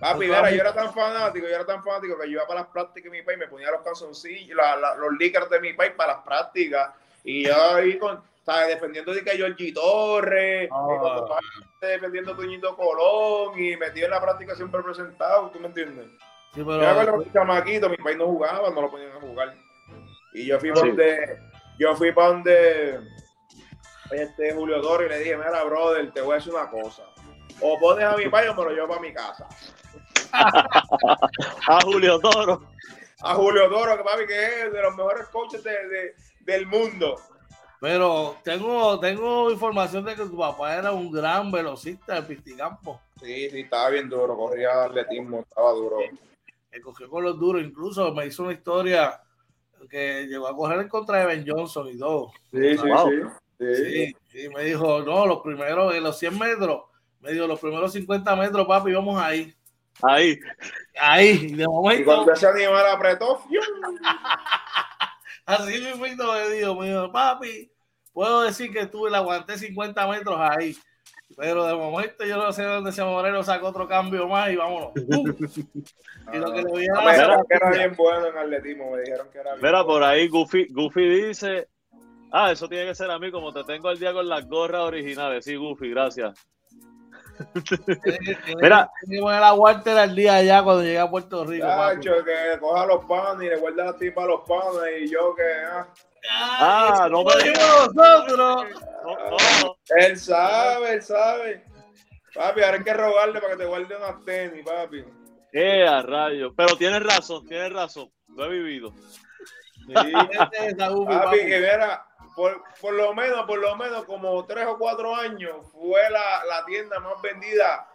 [0.00, 2.68] Papi, mira, yo era tan fanático, yo era tan fanático que yo iba para las
[2.70, 4.58] prácticas de mi país, me ponía los calzoncillos,
[4.98, 6.90] los lickers de mi país para las prácticas.
[7.24, 8.68] Y yo ahí con, ¿sabes?
[8.68, 11.38] Defendiendo de que Georgie Torres, Ah.
[11.80, 16.06] defendiendo Toñito Colón y metido en la práctica siempre presentado, ¿tú me entiendes?
[16.54, 19.54] Sí, Yo pero que un chamaquito, mi país no jugaba, no lo ponían a jugar.
[20.34, 20.74] Y yo fui Sí.
[20.74, 21.38] para donde,
[21.78, 23.00] yo fui para donde
[24.10, 27.02] este Julio Torres y le dije, mira, brother, te voy a decir una cosa.
[27.62, 29.46] O pones a mi país o me lo llevo para mi casa.
[31.68, 32.62] A Julio Toro.
[33.22, 37.16] A Julio Toro, que papi, que es de los mejores coaches de- de- del mundo.
[37.80, 43.00] Pero tengo, tengo información de que tu papá era un gran velocista de pisticampo.
[43.20, 45.98] Sí, sí, estaba bien duro, corría atletismo, estaba duro.
[46.70, 47.62] Que cogió con los duros.
[47.62, 49.20] Incluso me hizo una historia
[49.90, 52.32] que llegó a correr en contra de Ben Johnson y todo.
[52.52, 53.10] Sí, sí, Wow.
[53.10, 53.74] sí.
[53.74, 54.16] sí.
[54.30, 56.84] Sí, y me dijo, no, los primeros, en los 100 metros,
[57.22, 59.54] me dijo, los primeros 50 metros, papi, vamos ahí.
[60.02, 60.38] Ahí.
[61.00, 63.42] Ahí, y de Y momento, cuando ese animal apretó,
[65.46, 67.70] así mismo me dijo, me dijo, papi,
[68.12, 70.76] puedo decir que tuve, le aguanté 50 metros ahí.
[71.36, 74.92] Pero de momento yo no sé dónde ese Moreno sacó otro cambio más y vámonos.
[76.32, 78.90] Y lo que le vi era me la dijeron que era bien bueno en atletismo,
[78.92, 79.86] me dijeron que era bien Mira, bueno.
[79.86, 81.68] por ahí Goofy, Goofy dice.
[82.30, 84.82] Ah, eso tiene que ser a mí, como te tengo al día con las gorras
[84.82, 85.44] originales.
[85.44, 86.38] Sí, Goofy, gracias.
[88.60, 88.90] Mira.
[89.06, 91.66] poner la Walter al día allá cuando llegue a Puerto Rico.
[91.66, 91.96] papi.
[91.96, 95.34] Chacho, que coja los panes y le guarda la tipa a los panes y yo
[95.34, 95.42] que...
[95.70, 95.88] ah.
[96.30, 98.38] Ah, no me dijimos nosotros.
[98.38, 98.64] No,
[99.14, 99.76] no, no.
[99.96, 101.64] Él sabe, él sabe.
[102.34, 105.04] Papi, ahora hay que rogarle para que te guarde unas tenis, papi.
[105.52, 106.52] Eh, a rayos.
[106.56, 108.10] Pero tienes razón, tienes razón.
[108.28, 108.94] Lo he vivido.
[109.86, 109.92] Sí.
[110.78, 112.06] Papi, que mira,
[112.36, 116.64] por, por lo menos, por lo menos como tres o cuatro años fue la, la
[116.64, 117.88] tienda más vendida.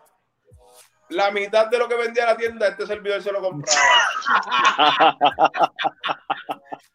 [1.10, 3.80] La mitad de lo que vendía la tienda, este servidor se lo compraba.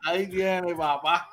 [0.04, 1.28] Ahí tiene, papá.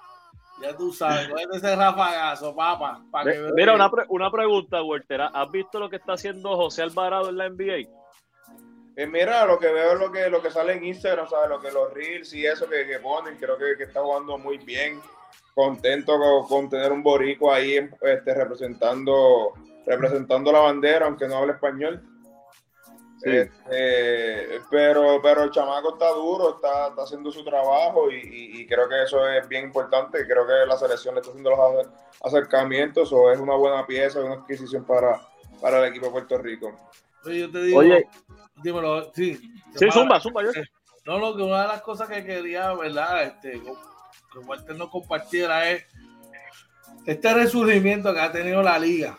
[0.61, 3.01] Ya tú sabes, cógete ese rafagazo, papá.
[3.11, 3.39] para que.
[3.53, 5.21] Mira, una, pre- una pregunta, Walter.
[5.21, 7.87] ¿Has visto lo que está haciendo José Alvarado en la NBA?
[8.99, 11.49] Eh, mira, lo que veo es lo que, lo que sale en Instagram, ¿sabes?
[11.49, 14.57] Lo que los reels y eso que, que ponen, creo que, que está jugando muy
[14.57, 14.99] bien.
[15.55, 19.53] Contento con, con tener un borico ahí este, representando,
[19.85, 22.01] representando la bandera, aunque no hable español.
[23.23, 23.29] Sí.
[23.29, 28.67] Este, pero, pero el chamaco está duro, está, está haciendo su trabajo y, y- y
[28.67, 30.25] creo que eso es bien importante.
[30.25, 31.89] Creo que la selección le está haciendo los acer-
[32.23, 35.19] acercamientos o es una buena pieza, una adquisición para,
[35.61, 36.73] para el equipo de Puerto Rico.
[37.25, 38.07] Oye, yo te digo, Oye,
[38.63, 39.39] dímelo, sí.
[39.75, 40.43] sí, zumba, zumba.
[40.43, 40.51] Yo.
[41.05, 43.23] No, no, que una de las cosas que quería, ¿verdad?
[43.23, 43.59] Este,
[44.31, 45.83] que Walter nos compartiera es
[47.05, 49.17] este resurgimiento que ha tenido la liga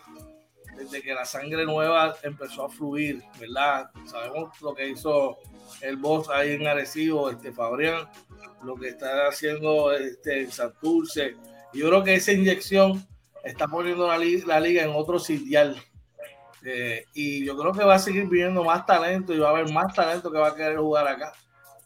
[0.80, 3.90] desde que la sangre nueva empezó a fluir, ¿verdad?
[4.06, 5.38] Sabemos lo que hizo
[5.82, 8.08] el boss ahí en Arecibo, este Fabrián,
[8.62, 11.36] lo que está haciendo este en Santurce.
[11.74, 13.06] Yo creo que esa inyección
[13.44, 15.76] está poniendo la liga en otro sitial.
[16.64, 19.72] Eh, y yo creo que va a seguir viniendo más talento y va a haber
[19.72, 21.32] más talento que va a querer jugar acá.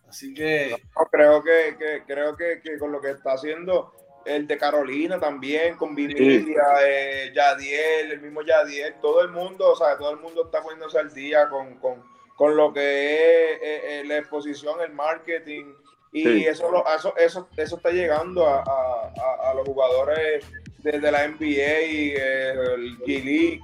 [0.08, 3.92] Así que No, creo que, que- creo que, que con lo que está haciendo
[4.24, 9.76] el de Carolina también, con Vinilia, eh, Yadiel, el mismo Yadiel, todo el mundo, o
[9.76, 12.02] sea, todo el mundo está poniéndose al día con, con,
[12.36, 15.66] con lo que es eh, eh, la exposición, el marketing,
[16.10, 16.46] y Sí.
[16.46, 20.44] eso, lo- eso, eso, eso está llegando a, a- los jugadores
[20.78, 23.60] desde la NBA y el G-League.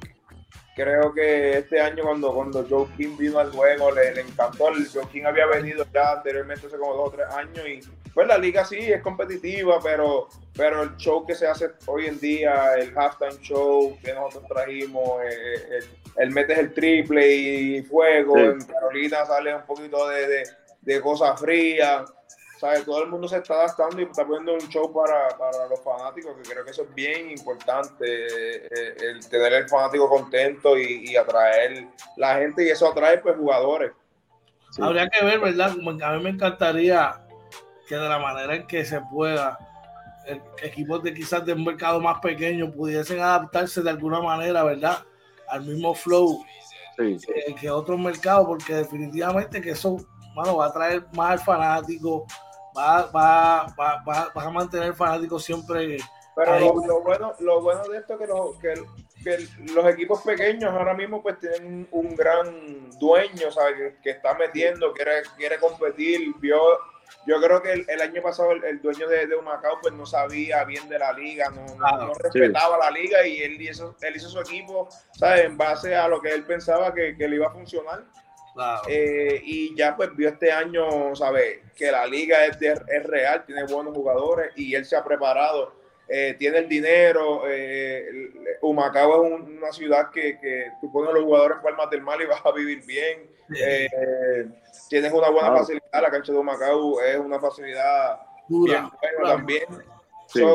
[0.82, 4.68] Creo que este año cuando, cuando Joe King vino al juego le, le encantó.
[4.68, 7.80] El Joe King había venido ya anteriormente hace como dos o tres años y
[8.14, 10.26] pues la liga sí es competitiva, pero,
[10.56, 15.22] pero el show que se hace hoy en día, el halftime show que nosotros trajimos,
[15.22, 15.84] eh, el,
[16.16, 18.42] el metes el triple y fuego, Sí.
[18.42, 20.42] en Carolina sale un poquito de, de,
[20.80, 22.12] de cosas frías.
[22.60, 22.84] ¿Sabes?
[22.84, 26.36] Todo el mundo se está adaptando y está poniendo un show para, para los fanáticos,
[26.36, 31.16] que creo que eso es bien importante, eh, el tener el fanático contento y, y
[31.16, 33.92] atraer la gente, y eso atrae pues jugadores.
[34.72, 34.82] Sí.
[34.82, 35.70] habría que ver, ¿verdad?
[36.04, 37.14] A mí me encantaría
[37.88, 39.58] que de la manera en que se pueda,
[40.26, 44.98] el- equipos de quizás de un mercado más pequeño pudiesen adaptarse de alguna manera, ¿verdad?
[45.48, 46.44] Al mismo flow
[46.98, 47.16] Sí.
[47.26, 49.96] que, que otros mercados, porque definitivamente que eso,
[50.34, 52.26] mano, va a traer más al fanático,
[52.76, 55.98] va, va, va, va, va a mantener el fanático siempre.
[56.36, 58.74] Pero lo, lo bueno, lo bueno de esto es que, lo- que,
[59.22, 63.74] que los equipos pequeños ahora mismo pues tienen un gran dueño, ¿sabes?
[63.76, 66.60] Que, que está metiendo, quiere, quiere competir, vio...
[67.26, 70.06] Yo creo que el, el año pasado el, el dueño de, de Humacao pues no
[70.06, 71.66] sabía bien de la liga, no,
[72.06, 75.44] no respetaba la liga y él hizo, él hizo su equipo, ¿sabes?
[75.46, 78.04] En base a lo que él pensaba que, que le iba a funcionar.
[78.60, 78.82] Claro.
[78.88, 81.60] Eh, y ya pues vio este año, ¿sabes?
[81.74, 85.80] Que la liga es, de- es real, tiene buenos jugadores y él se ha preparado
[86.12, 87.44] eh, tiene el dinero.
[87.46, 92.02] Eh, Humacao es una ciudad que, que, tú pones a los jugadores en Palmas del
[92.02, 93.30] Mar y vas a vivir bien.
[93.56, 94.48] Eh,
[94.88, 95.86] tienes una buena facilidad.
[95.92, 99.64] La cancha de Humacao es una facilidad bien buena también.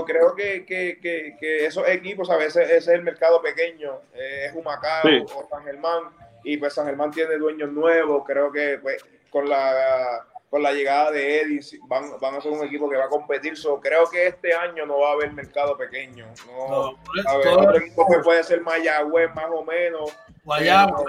[0.06, 1.00] creo que, que,
[1.40, 6.04] que, esos equipos, a veces ese es el mercado pequeño, es Humacao o San Germán,
[6.46, 8.24] y pues San Germán tiene dueños nuevos.
[8.26, 12.64] Creo que pues, con la con la llegada de Eddie van, van a ser un
[12.64, 13.58] equipo que va a competir.
[13.58, 16.28] So, creo que este año no va a haber mercado pequeño.
[16.48, 20.16] No, a ver, otro equipo que puede ser Mayagüez más o menos.
[20.46, 21.04] Guayama,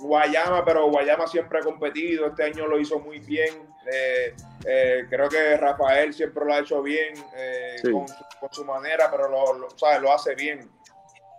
[0.00, 2.26] Guayama, pero Guayama siempre ha competido.
[2.26, 3.68] Este año lo hizo muy bien.
[3.92, 8.06] Eh, eh, creo que Rafael siempre lo ha hecho bien eh, con,
[8.40, 9.68] con, su manera, pero lo, lo,
[10.00, 10.68] lo hace bien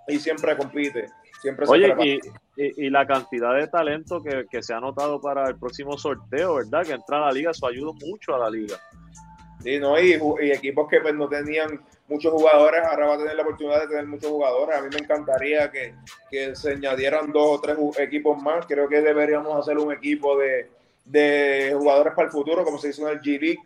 [0.07, 1.09] y siempre compite.
[1.43, 2.21] Siempre Oye,
[2.55, 6.55] y, y, la cantidad de talento que, que, se ha notado para el próximo sorteo,
[6.55, 6.85] ¿verdad?
[6.85, 8.77] Que entra a la liga, eso ayuda mucho a la liga.
[9.61, 9.99] Sí, ¿no?
[9.99, 13.81] Y, y equipos que pues, no tenían muchos jugadores, ahora va a tener la oportunidad
[13.81, 14.77] de tener muchos jugadores.
[14.77, 15.95] A mí me encantaría que,
[16.31, 18.65] que se añadieran dos o tres equipos más.
[18.65, 20.71] Creo que deberíamos hacer un equipo de,
[21.03, 23.59] de jugadores para el futuro, como se hizo en el G-League,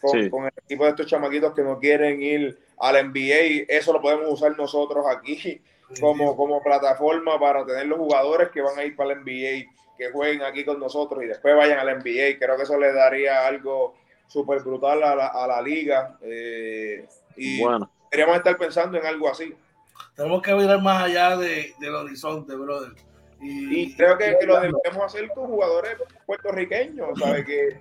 [0.00, 3.66] con, con, el equipo de estos chamaquitos que no quieren ir al NBA.
[3.68, 5.60] Eso lo podemos usar nosotros aquí
[6.00, 10.10] como, como plataforma para tener los jugadores que van a ir para el NBA, que
[10.12, 12.38] jueguen aquí con nosotros y después vayan al NBA.
[12.38, 13.94] Creo que eso le daría algo
[14.26, 16.18] súper brutal a la, a la liga.
[16.22, 17.90] Eh, y bueno.
[18.10, 19.54] deberíamos estar pensando en algo así.
[20.14, 22.92] Tenemos que mirar más allá de, del horizonte, brother.
[23.40, 27.44] Y, creo que, lo debemos hacer con jugadores puertorriqueños, ¿sabes?
[27.44, 27.80] Que,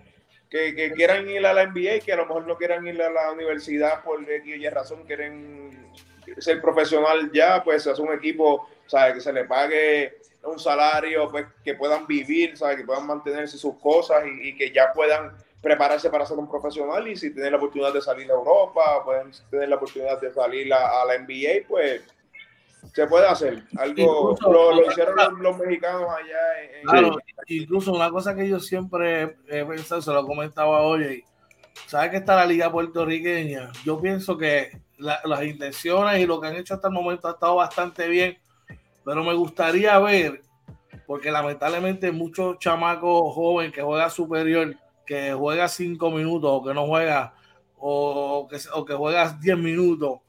[0.50, 3.10] que, que, quieran ir a la NBA, que a lo mejor no quieran ir a
[3.10, 5.92] la universidad por X y razón, quieren
[6.40, 9.16] ser profesional ya, pues es un equipo, ¿sabe?
[9.16, 12.78] Que se le pague un salario, pues que puedan vivir, ¿sabe?
[12.78, 17.16] Que puedan mantenerse sus cosas y, que ya puedan prepararse para ser un profesional y
[17.16, 21.04] si tienen la oportunidad de salir a Europa, pueden tener la oportunidad de salir a,
[21.06, 22.02] la NBA, pues
[22.94, 23.64] se puede hacer.
[23.78, 26.64] Algo lo, hicieron los, mexicanos allá.
[26.80, 27.18] En, claro,
[27.48, 31.26] incluso una cosa que yo siempre he pensado, se lo comentaba hoy,
[31.88, 33.72] ¿sabes que está la liga puertorriqueña?
[33.84, 37.56] Yo pienso que las intenciones y lo que han hecho hasta el momento ha estado
[37.56, 38.38] bastante bien,
[39.06, 40.42] pero me gustaría ver,
[41.06, 44.76] porque lamentablemente muchos chamacos jóvenes que juega superior,
[45.06, 47.34] que juega cinco minutos o que no juega,
[47.78, 50.20] o que, o que juega 10 minutos,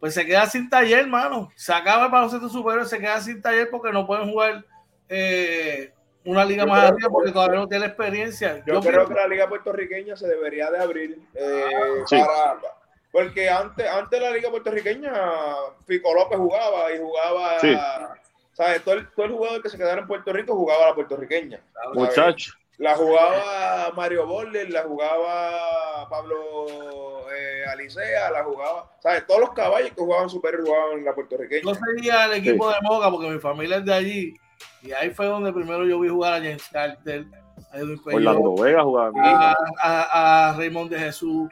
[0.00, 1.50] pues se queda sin taller, hermano.
[1.56, 4.64] Se acaba el baloncesto superior, se queda sin taller porque no pueden jugar
[5.08, 5.92] eh,
[6.24, 8.62] una liga más arriba porque todavía no tiene experiencia.
[8.66, 12.60] Yo, creo que la liga puertorriqueña se debería de abrir eh, para
[13.12, 15.12] porque antes, antes la liga puertorriqueña,
[15.86, 17.58] Fico López jugaba y jugaba,
[18.52, 18.82] ¿sabes?
[18.84, 21.60] Todo el, todo el, jugador que se quedara en Puerto Rico jugaba a la puertorriqueña.
[21.94, 22.52] Muchacho.
[22.78, 26.36] La jugaba Mario Borler, la jugaba Pablo
[27.34, 29.26] eh, Alicea, la jugaba, ¿sabes?
[29.26, 31.62] Todos los caballos que jugaban super jugaban en la puertorriqueña.
[31.62, 34.34] Yo seguía el equipo de Moca porque mi familia es de allí.
[34.82, 37.24] Y ahí fue donde primero yo vi jugar a James Carter,
[37.72, 39.12] a Edwin Orlando Vega jugaba.
[39.22, 41.48] A, a, a Raymond de Jesús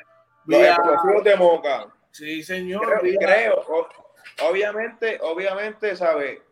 [0.46, 1.86] los explosivos de Moca.
[2.10, 3.00] Sí, señor.
[3.00, 3.64] Creo,
[4.42, 6.42] obviamente, obviamente, ¿sabe?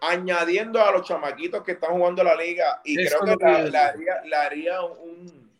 [0.00, 3.94] Añadiendo a los chamaquitos que están jugando la liga, y creo que la,
[4.24, 5.50] la, haría, un,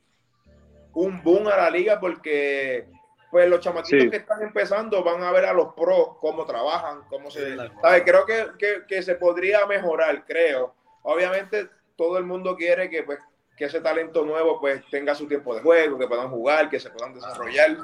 [0.95, 2.87] un boom a la liga porque
[3.31, 7.31] pues los chamaquitos que están empezando van a ver a los pros cómo trabajan, cómo
[7.31, 7.57] se...
[7.57, 8.05] ¿sabe?
[8.05, 10.75] Creo que, que, que, se podría mejorar, creo.
[11.03, 13.19] Obviamente todo el mundo quiere que pues
[13.57, 16.91] que ese talento nuevo pues tenga su tiempo de juego, que puedan jugar, que se
[16.91, 17.77] puedan desarrollar.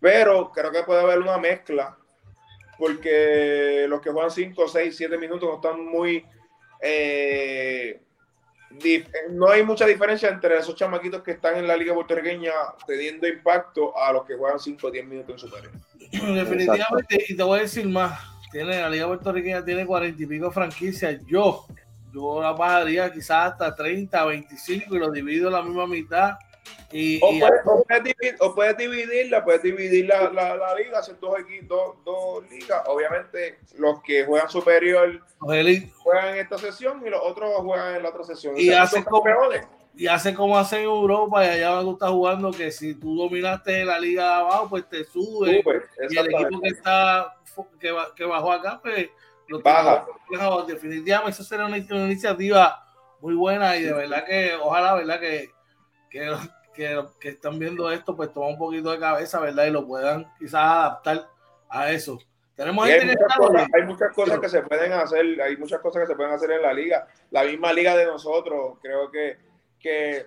[0.00, 1.96] Pero creo que puede haber una mezcla,
[2.78, 6.24] porque los que juegan 5, 6, 7 minutos no están muy...
[6.80, 8.02] Eh,
[9.30, 12.52] no hay mucha diferencia entre esos chamaquitos que están en la liga puertorriqueña
[12.86, 15.72] teniendo impacto a los que juegan 5 o 10 minutos en superior.
[16.10, 18.20] Definitivamente, y te voy a decir más,
[18.52, 21.24] tiene, la liga puertorriqueña tiene 40 y pico franquicias.
[21.26, 21.64] Yo
[22.12, 26.38] yo la bajaría quizás hasta 30, 25 y lo divido en la misma mitad.
[26.92, 27.28] Y, o,
[27.86, 31.36] puedes, dividir, o, puedes, dividirla, puedes dividir la, la, la liga, hacer dos,
[31.68, 32.82] dos, dos, ligas.
[32.86, 38.10] Obviamente, los que juegan superior juegan en esta sesión y los otros juegan en la
[38.10, 38.54] otra sesión.
[38.56, 39.24] Y, hace como,
[39.96, 43.84] y hace como hacen en Europa y allá tú estás jugando que si tú dominaste
[43.84, 45.64] la liga de abajo, pues te sube.
[46.08, 47.36] y el equipo que está
[47.80, 49.08] que, que bajó acá, pues
[49.62, 50.06] Baja.
[50.66, 52.84] definitivamente eso será una, iniciativa
[53.20, 55.20] muy buena y de verdad que ojalá, ¿verdad?
[55.20, 55.50] Que,
[56.10, 56.36] que,
[57.20, 59.66] que, están viendo esto, pues toma un poquito de cabeza, ¿verdad?
[59.66, 61.28] Y lo puedan quizás adaptar
[61.68, 62.18] a eso.
[62.54, 63.04] Tenemos hay,
[63.84, 66.72] muchas cosas, que se pueden hacer, hay muchas cosas que se pueden hacer en la
[66.72, 67.06] liga.
[67.30, 69.38] La misma liga de nosotros, creo que,
[69.78, 70.26] que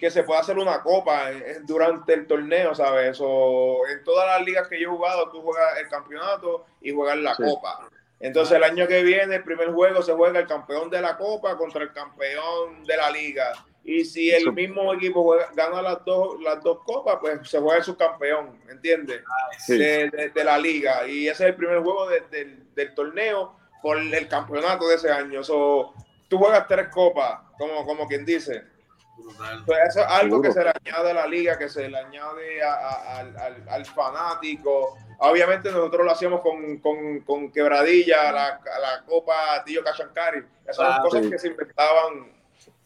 [0.00, 1.26] que se pueda hacer una copa
[1.64, 3.18] durante el torneo, ¿sabes?
[3.20, 7.18] O en todas las ligas que yo he jugado, tú juegas el campeonato y juegas
[7.18, 7.86] la copa.
[8.20, 11.56] Entonces el año que viene, el primer juego se juega el campeón de la copa
[11.56, 13.52] contra el campeón de la liga.
[13.82, 17.84] Y si el mismo equipo gana las dos, las dos copas, pues se juega el
[17.84, 19.22] subcampeón, ¿entiendes?
[19.66, 21.06] De, la liga.
[21.08, 25.42] Y ese es el primer juego del torneo por el campeonato de ese año.
[25.42, 25.94] So,
[26.28, 28.64] tú juegas tres copas, como, como quien dice.
[29.66, 32.62] Pues eso es algo que se le añade a la liga, que se le añade
[32.62, 34.96] al, fanático.
[35.22, 36.78] Obviamente nosotros lo hacíamos con,
[37.24, 40.42] con, Quebradilla, la, la Copa Tío Cachancari.
[40.62, 42.32] Esas son ah, cosas que se inventaban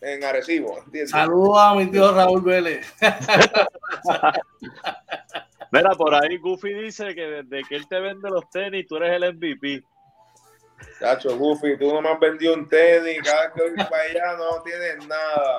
[0.00, 0.84] en Arecibo.
[1.06, 2.92] Saludos a mi tío Raúl Vélez.
[5.70, 9.12] Mira, por ahí Goofy dice que desde que él te vende los tenis, tú eres
[9.12, 9.84] el MVP.
[10.98, 14.36] Chacho, Goofy, tú no me has vendido un tenis, cada vez que voy para allá
[14.36, 15.58] no tienes nada.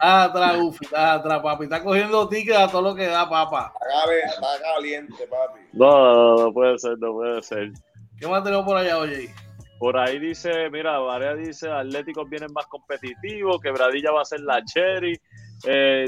[0.00, 0.28] Chacho.
[0.28, 1.64] atrás, Goofy, atrás, papi.
[1.64, 3.72] Está cogiendo tickets a todo lo que da, papá.
[3.80, 5.60] Está caliente, papi.
[5.72, 7.72] No, no, puede ser, no puede ser.
[8.18, 9.32] ¿Qué más tenemos por allá, oye?
[9.78, 14.62] Por ahí dice, mira, Varea dice, Atléticos vienen más competitivos, Quebradilla va a ser la
[14.64, 15.18] Cherry.
[15.66, 16.06] Eh,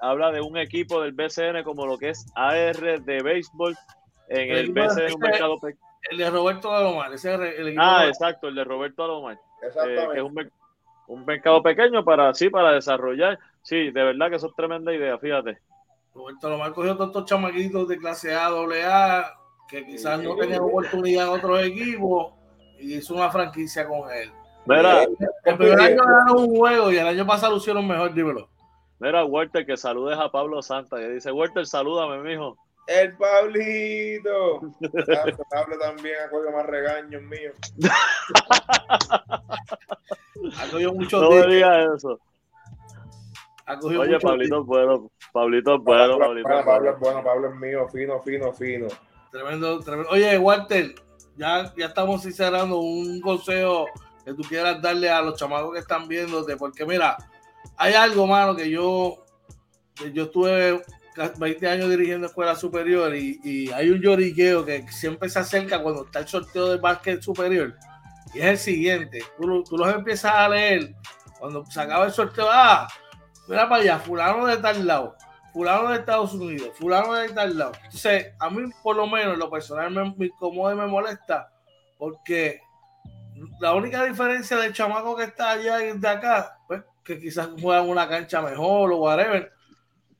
[0.00, 3.74] habla de un equipo del BCN como lo que es AR de béisbol
[4.28, 7.12] en el, BCN, un mercado pequeño el de Roberto Alomar.
[7.12, 9.34] Ese el ah, exacto, el de Roberto Alomar.
[9.62, 10.56] Eh, que es un, mercado
[11.62, 13.38] pequeño para sí, para desarrollar.
[13.62, 15.58] Sí, de verdad que eso es tremenda idea, fíjate.
[16.14, 19.24] Roberto Alomar cogió todos estos chamaquitos de clase A, AA,
[19.68, 22.34] que quizás no tenían oportunidad en otros equipos,
[22.78, 24.30] y hizo una franquicia con él.
[24.66, 28.48] Mira, el primer año ganaron un juego y el año pasado lo hicieron mejor, dímelo.
[28.98, 30.96] Mira, Walter, que saludes a Pablo Santa.
[30.96, 32.56] Que dice, Walter, salúdame, mijo.
[32.86, 34.60] El Pablito.
[35.50, 37.54] Pablo también ha cogido más regaños míos.
[40.58, 42.20] ha cogido mucho No me digas eso.
[43.82, 45.10] Oye, Pablito es bueno.
[45.32, 46.18] Pablito es bueno.
[46.18, 47.24] Pablo, Pablo, es bueno.
[47.24, 47.88] Pablo es mío.
[47.88, 48.88] Fino, fino, fino.
[49.30, 50.10] Tremendo, tremendo.
[50.10, 50.94] Oye, Walter,
[51.36, 53.86] ya, ya estamos cerrando un consejo
[54.24, 56.56] que tú quieras darle a los chamacos que están viéndote.
[56.56, 57.16] Porque mira,
[57.76, 59.24] hay algo, mano, que yo,
[60.12, 60.82] yo estuve
[61.38, 66.20] 20 años dirigiendo escuela superior y, hay un lloriqueo que siempre se acerca cuando está
[66.20, 67.74] el sorteo del básquet superior.
[68.32, 70.94] Y es el siguiente, tú, los empiezas a leer
[71.38, 72.88] cuando se acaba el sorteo, ah,
[73.46, 75.16] mira para allá, fulano de tal lado,
[75.52, 77.72] fulano de Estados Unidos, fulano de tal lado.
[77.84, 81.48] Entonces, a mí por lo menos lo personal me, incomoda y me molesta
[81.96, 82.60] porque
[83.60, 87.88] la única diferencia del chamaco que está allá y de acá, pues que quizás juegan
[87.88, 89.52] una cancha mejor o whatever,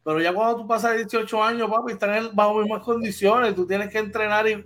[0.05, 3.99] pero ya cuando tú pasas 18 años, papi, están bajo mismas condiciones, tú tienes que
[3.99, 4.57] entrenar y,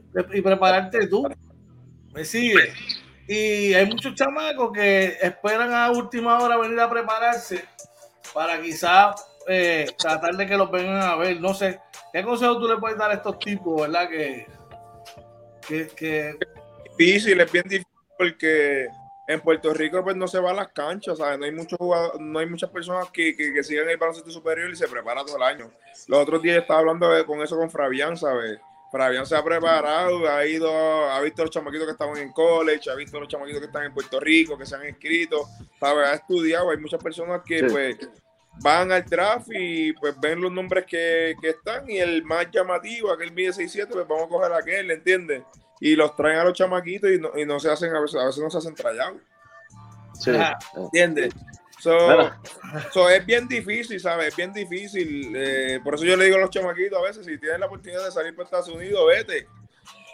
[0.43, 1.29] prepararte tú.
[2.13, 2.73] ¿Me sigue?
[3.29, 7.65] Y hay muchos chamacos que esperan a última hora venir a prepararse
[8.35, 11.41] para quizás eh, tratar de que los vengan a ver.
[11.41, 11.79] No sé,
[12.13, 14.09] ¿qué consejo tú le puedes dar a estos tipos, verdad?
[14.09, 14.47] Que,
[15.69, 16.37] que,
[16.99, 18.89] difícil, es bien difícil porque
[19.29, 21.39] en Puerto Rico pues no se va a las canchas, ¿sabes?
[21.39, 21.79] No hay muchos
[22.19, 25.37] no hay muchas personas que, que, que siguen el baloncesto superior y se preparan todo
[25.37, 25.71] el año.
[26.07, 28.59] Los otros días estaba hablando con eso con Fabián, ¿sabes?
[28.91, 30.71] Fabián se ha preparado, ha ido,
[31.11, 33.93] ha visto los chamaquitos que estaban en college, ha visto los chamaquitos que están en
[33.93, 35.47] Puerto Rico, que se han inscrito,
[35.79, 36.07] ¿sabes?
[36.07, 37.99] Ha estudiado, hay muchas personas que pues
[38.63, 43.13] van al draft y pues ven los nombres que, que están y el más llamativo,
[43.13, 45.43] aquel mide 6'7", pues vamos a coger aquel, ¿entiendes?
[45.81, 48.27] Y los traen a los chamaquitos y no, y no se hacen, a veces, a
[48.27, 49.21] veces no se hacen trayados.
[50.15, 50.33] Sí.
[50.75, 51.35] ¿Entiendes?
[51.81, 54.29] So, es bien difícil, ¿sabes?
[54.29, 55.33] Es bien difícil.
[55.37, 58.05] Eh, por eso yo le digo a los chamaquitos a veces, si tienes la oportunidad
[58.05, 59.47] de salir para Estados Unidos, vete.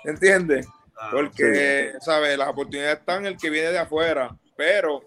[0.04, 0.66] ¿Entiendes?
[1.10, 2.36] Porque, ¿sabes?
[2.36, 4.36] Las oportunidades están el que viene de afuera.
[4.56, 5.02] Pero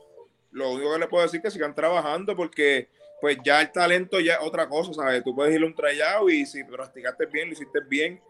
[0.51, 2.89] lo único que le puedo decir es que sigan trabajando porque
[3.22, 5.24] pues ya el talento ya es otra cosa, ¿sabes?
[5.24, 8.22] Tú puedes ir a un tryout y si practicaste bien, lo hiciste bien,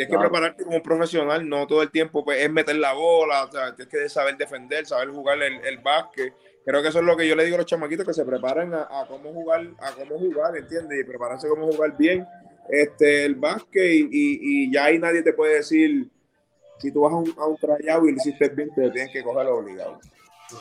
[0.00, 3.50] Tienes que prepararte como un profesional, no todo el tiempo pues, es meter la bola,
[3.76, 6.32] tienes que saber defender, saber jugar el, el básquet.
[6.64, 8.72] Creo que eso es lo que yo le digo a los chamaquitos, que se preparen
[8.72, 11.00] a, cómo jugar, a cómo jugar, ¿entiendes?
[11.00, 12.26] Y prepararse a cómo jugar bien
[12.70, 16.08] este, el básquet y, y, ya ahí nadie te puede decir,
[16.78, 19.22] si tú vas a un, a un tryout y lo hiciste bien, te tienes que
[19.22, 20.00] cogerlo obligado.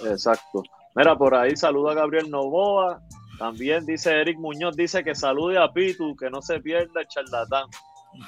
[0.06, 0.64] Exacto.
[0.96, 3.02] Mira, por ahí saluda a Gabriel Novoa.
[3.38, 7.70] También dice Eric Muñoz, dice que salude a Pitu, que no se pierda el charlatán.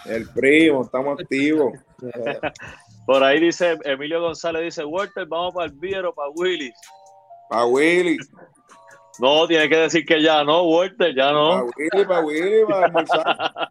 [0.05, 1.73] El primo, estamos activos.
[3.05, 6.75] Por ahí dice Emilio González, dice, Walter, vamos para el Viero, para Willis.
[7.49, 8.29] Para Willis.
[9.19, 11.49] No, tiene que decir que ya no, Walter, ya no.
[11.49, 13.23] Para Willy, para Willy, para almorzar.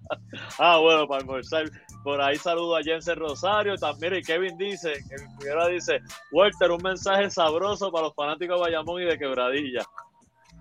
[0.59, 1.65] ah, bueno, para almorzar.
[2.05, 4.17] Por ahí saludo a Jensen Rosario también.
[4.17, 6.01] Y Kevin dice, Kevin dice,
[6.33, 9.83] Walter, un mensaje sabroso para los fanáticos de Bayamón y de Quebradilla.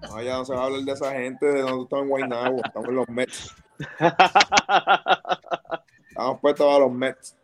[0.02, 2.62] No, ya no se va a hablar de esa gente de donde estamos en Guaynabo,
[2.64, 3.56] estamos en los Mets.
[6.10, 7.40] Estamos puestos a los Mets.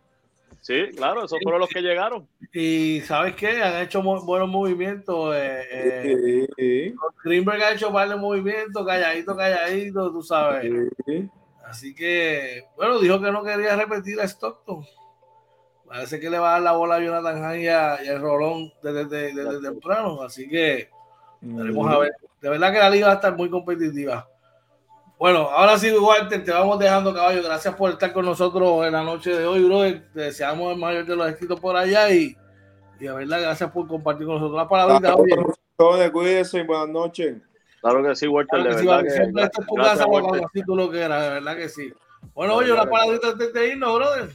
[0.65, 2.27] Sí, claro, esos fueron los que llegaron.
[2.51, 3.61] Y ¿sabes qué?
[3.61, 5.35] Han hecho buenos movimientos.
[5.35, 10.89] Eh, eh, sí, Greenberg ha hecho varios movimientos, calladito, calladito, tú sabes.
[11.65, 14.83] Así que, bueno, dijo que no quería repetir a Stockton.
[15.87, 18.73] Parece que le va a dar la bola a Jonathan Han y, a, y Rolón
[18.81, 20.23] desde, desde, temprano.
[20.23, 20.89] Así que,
[21.41, 22.13] veremos a ver.
[22.41, 24.27] De verdad que la liga va a estar muy competitiva.
[25.17, 27.41] Bueno, ahora sí, Walter, te vamos dejando, caballo.
[27.43, 29.81] Gracias por estar con nosotros en la noche de hoy, bro.
[30.13, 32.35] Te deseamos el mayor de los escritos por allá y,
[32.99, 34.57] y de verdad, gracias por compartir con nosotros.
[34.57, 35.15] la palabra.
[35.77, 37.37] Todos cuídense y buenas noches.
[37.81, 39.03] Claro que sí, Walter, de verdad.
[39.03, 41.93] Que, siempre es tu casa cuando así tú lo quieras, de verdad que sí.
[42.33, 44.29] Bueno, oye, una palabrita antes de irnos, brother.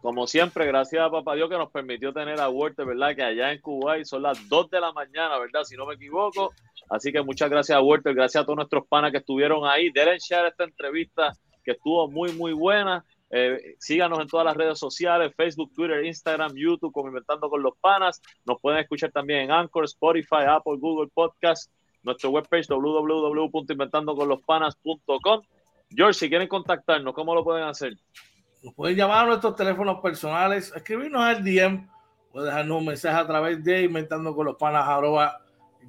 [0.00, 3.14] Como siempre, gracias a Papá Dios que nos permitió tener a Walter, ¿verdad?
[3.14, 5.62] Que allá en Kuwait son las 2 de la mañana, ¿verdad?
[5.64, 6.52] Si no me equivoco.
[6.90, 9.90] Así que muchas gracias a Walter, gracias a todos nuestros panas que estuvieron ahí.
[9.90, 11.32] Denle share esta entrevista
[11.64, 13.04] que estuvo muy, muy buena.
[13.30, 17.72] Eh, síganos en todas las redes sociales, Facebook, Twitter, Instagram, YouTube, como Inventando con los
[17.80, 18.20] Panas.
[18.44, 21.72] Nos pueden escuchar también en Anchor, Spotify, Apple, Google Podcast,
[22.02, 25.42] nuestro webpage www.inventandoconlospanas.com.
[25.94, 27.96] George, si quieren contactarnos, ¿cómo lo pueden hacer?
[28.62, 31.88] Nos pueden llamar a nuestros teléfonos personales, escribirnos al DM,
[32.30, 34.86] pueden dejarnos un mensaje a través de inventando con los panas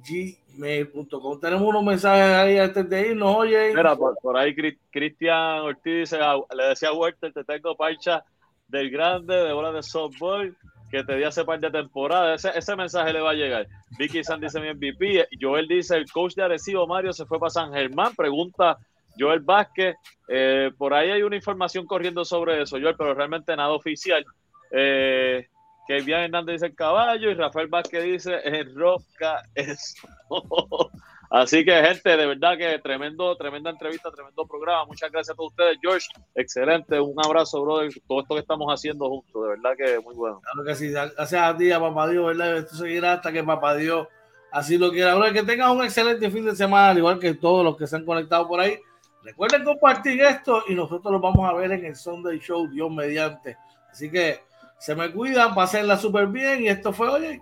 [0.06, 1.40] gmail.com.
[1.40, 3.74] Tenemos unos mensajes ahí antes de irnos, oye.
[3.74, 4.54] Mira, por, ahí
[4.90, 8.24] Cristian Ortiz le decía a Walter, te tengo parcha
[8.68, 10.56] del grande, de bola de softball,
[10.90, 12.34] que te di hace par de temporada.
[12.34, 13.66] Ese, ese mensaje le va a llegar.
[13.98, 15.28] Vicky San dice mi MVP.
[15.40, 18.14] Joel dice, el coach de Arecibo, Mario, se fue para San Germán.
[18.14, 18.78] Pregunta
[19.18, 19.96] Joel Vázquez.
[20.28, 24.24] Eh, por ahí hay una información corriendo sobre eso, Joel, pero realmente nada oficial.
[24.70, 25.46] Eh,
[25.86, 30.08] que Kevin Hernández dice el caballo y Rafael Vázquez dice enrosca eso.
[31.30, 34.84] Así que, gente, de verdad que tremendo, tremenda entrevista, tremendo programa.
[34.84, 36.06] Muchas gracias a todos ustedes, George.
[36.34, 37.90] Excelente, un abrazo, brother.
[38.06, 40.40] Todo esto que estamos haciendo juntos, de verdad que muy bueno.
[40.40, 42.58] Claro que sí, gracias a ti, a Papá Dios, ¿verdad?
[42.58, 44.06] Esto seguirá hasta que Papá Dios
[44.52, 45.16] así lo quiera.
[45.16, 47.96] Brother, que tengas un excelente fin de semana, al igual que todos los que se
[47.96, 48.78] han conectado por ahí.
[49.24, 53.56] Recuerden compartir esto y nosotros lo vamos a ver en el Sunday Show, Dios mediante.
[53.90, 54.40] Así que
[54.78, 57.40] se me cuidan, pasenla súper bien y esto fue, oye.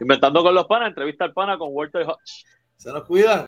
[0.00, 2.44] Inventando con los panas, entrevista al pana con Walter Hodge.
[2.76, 3.46] Se nos cuidan.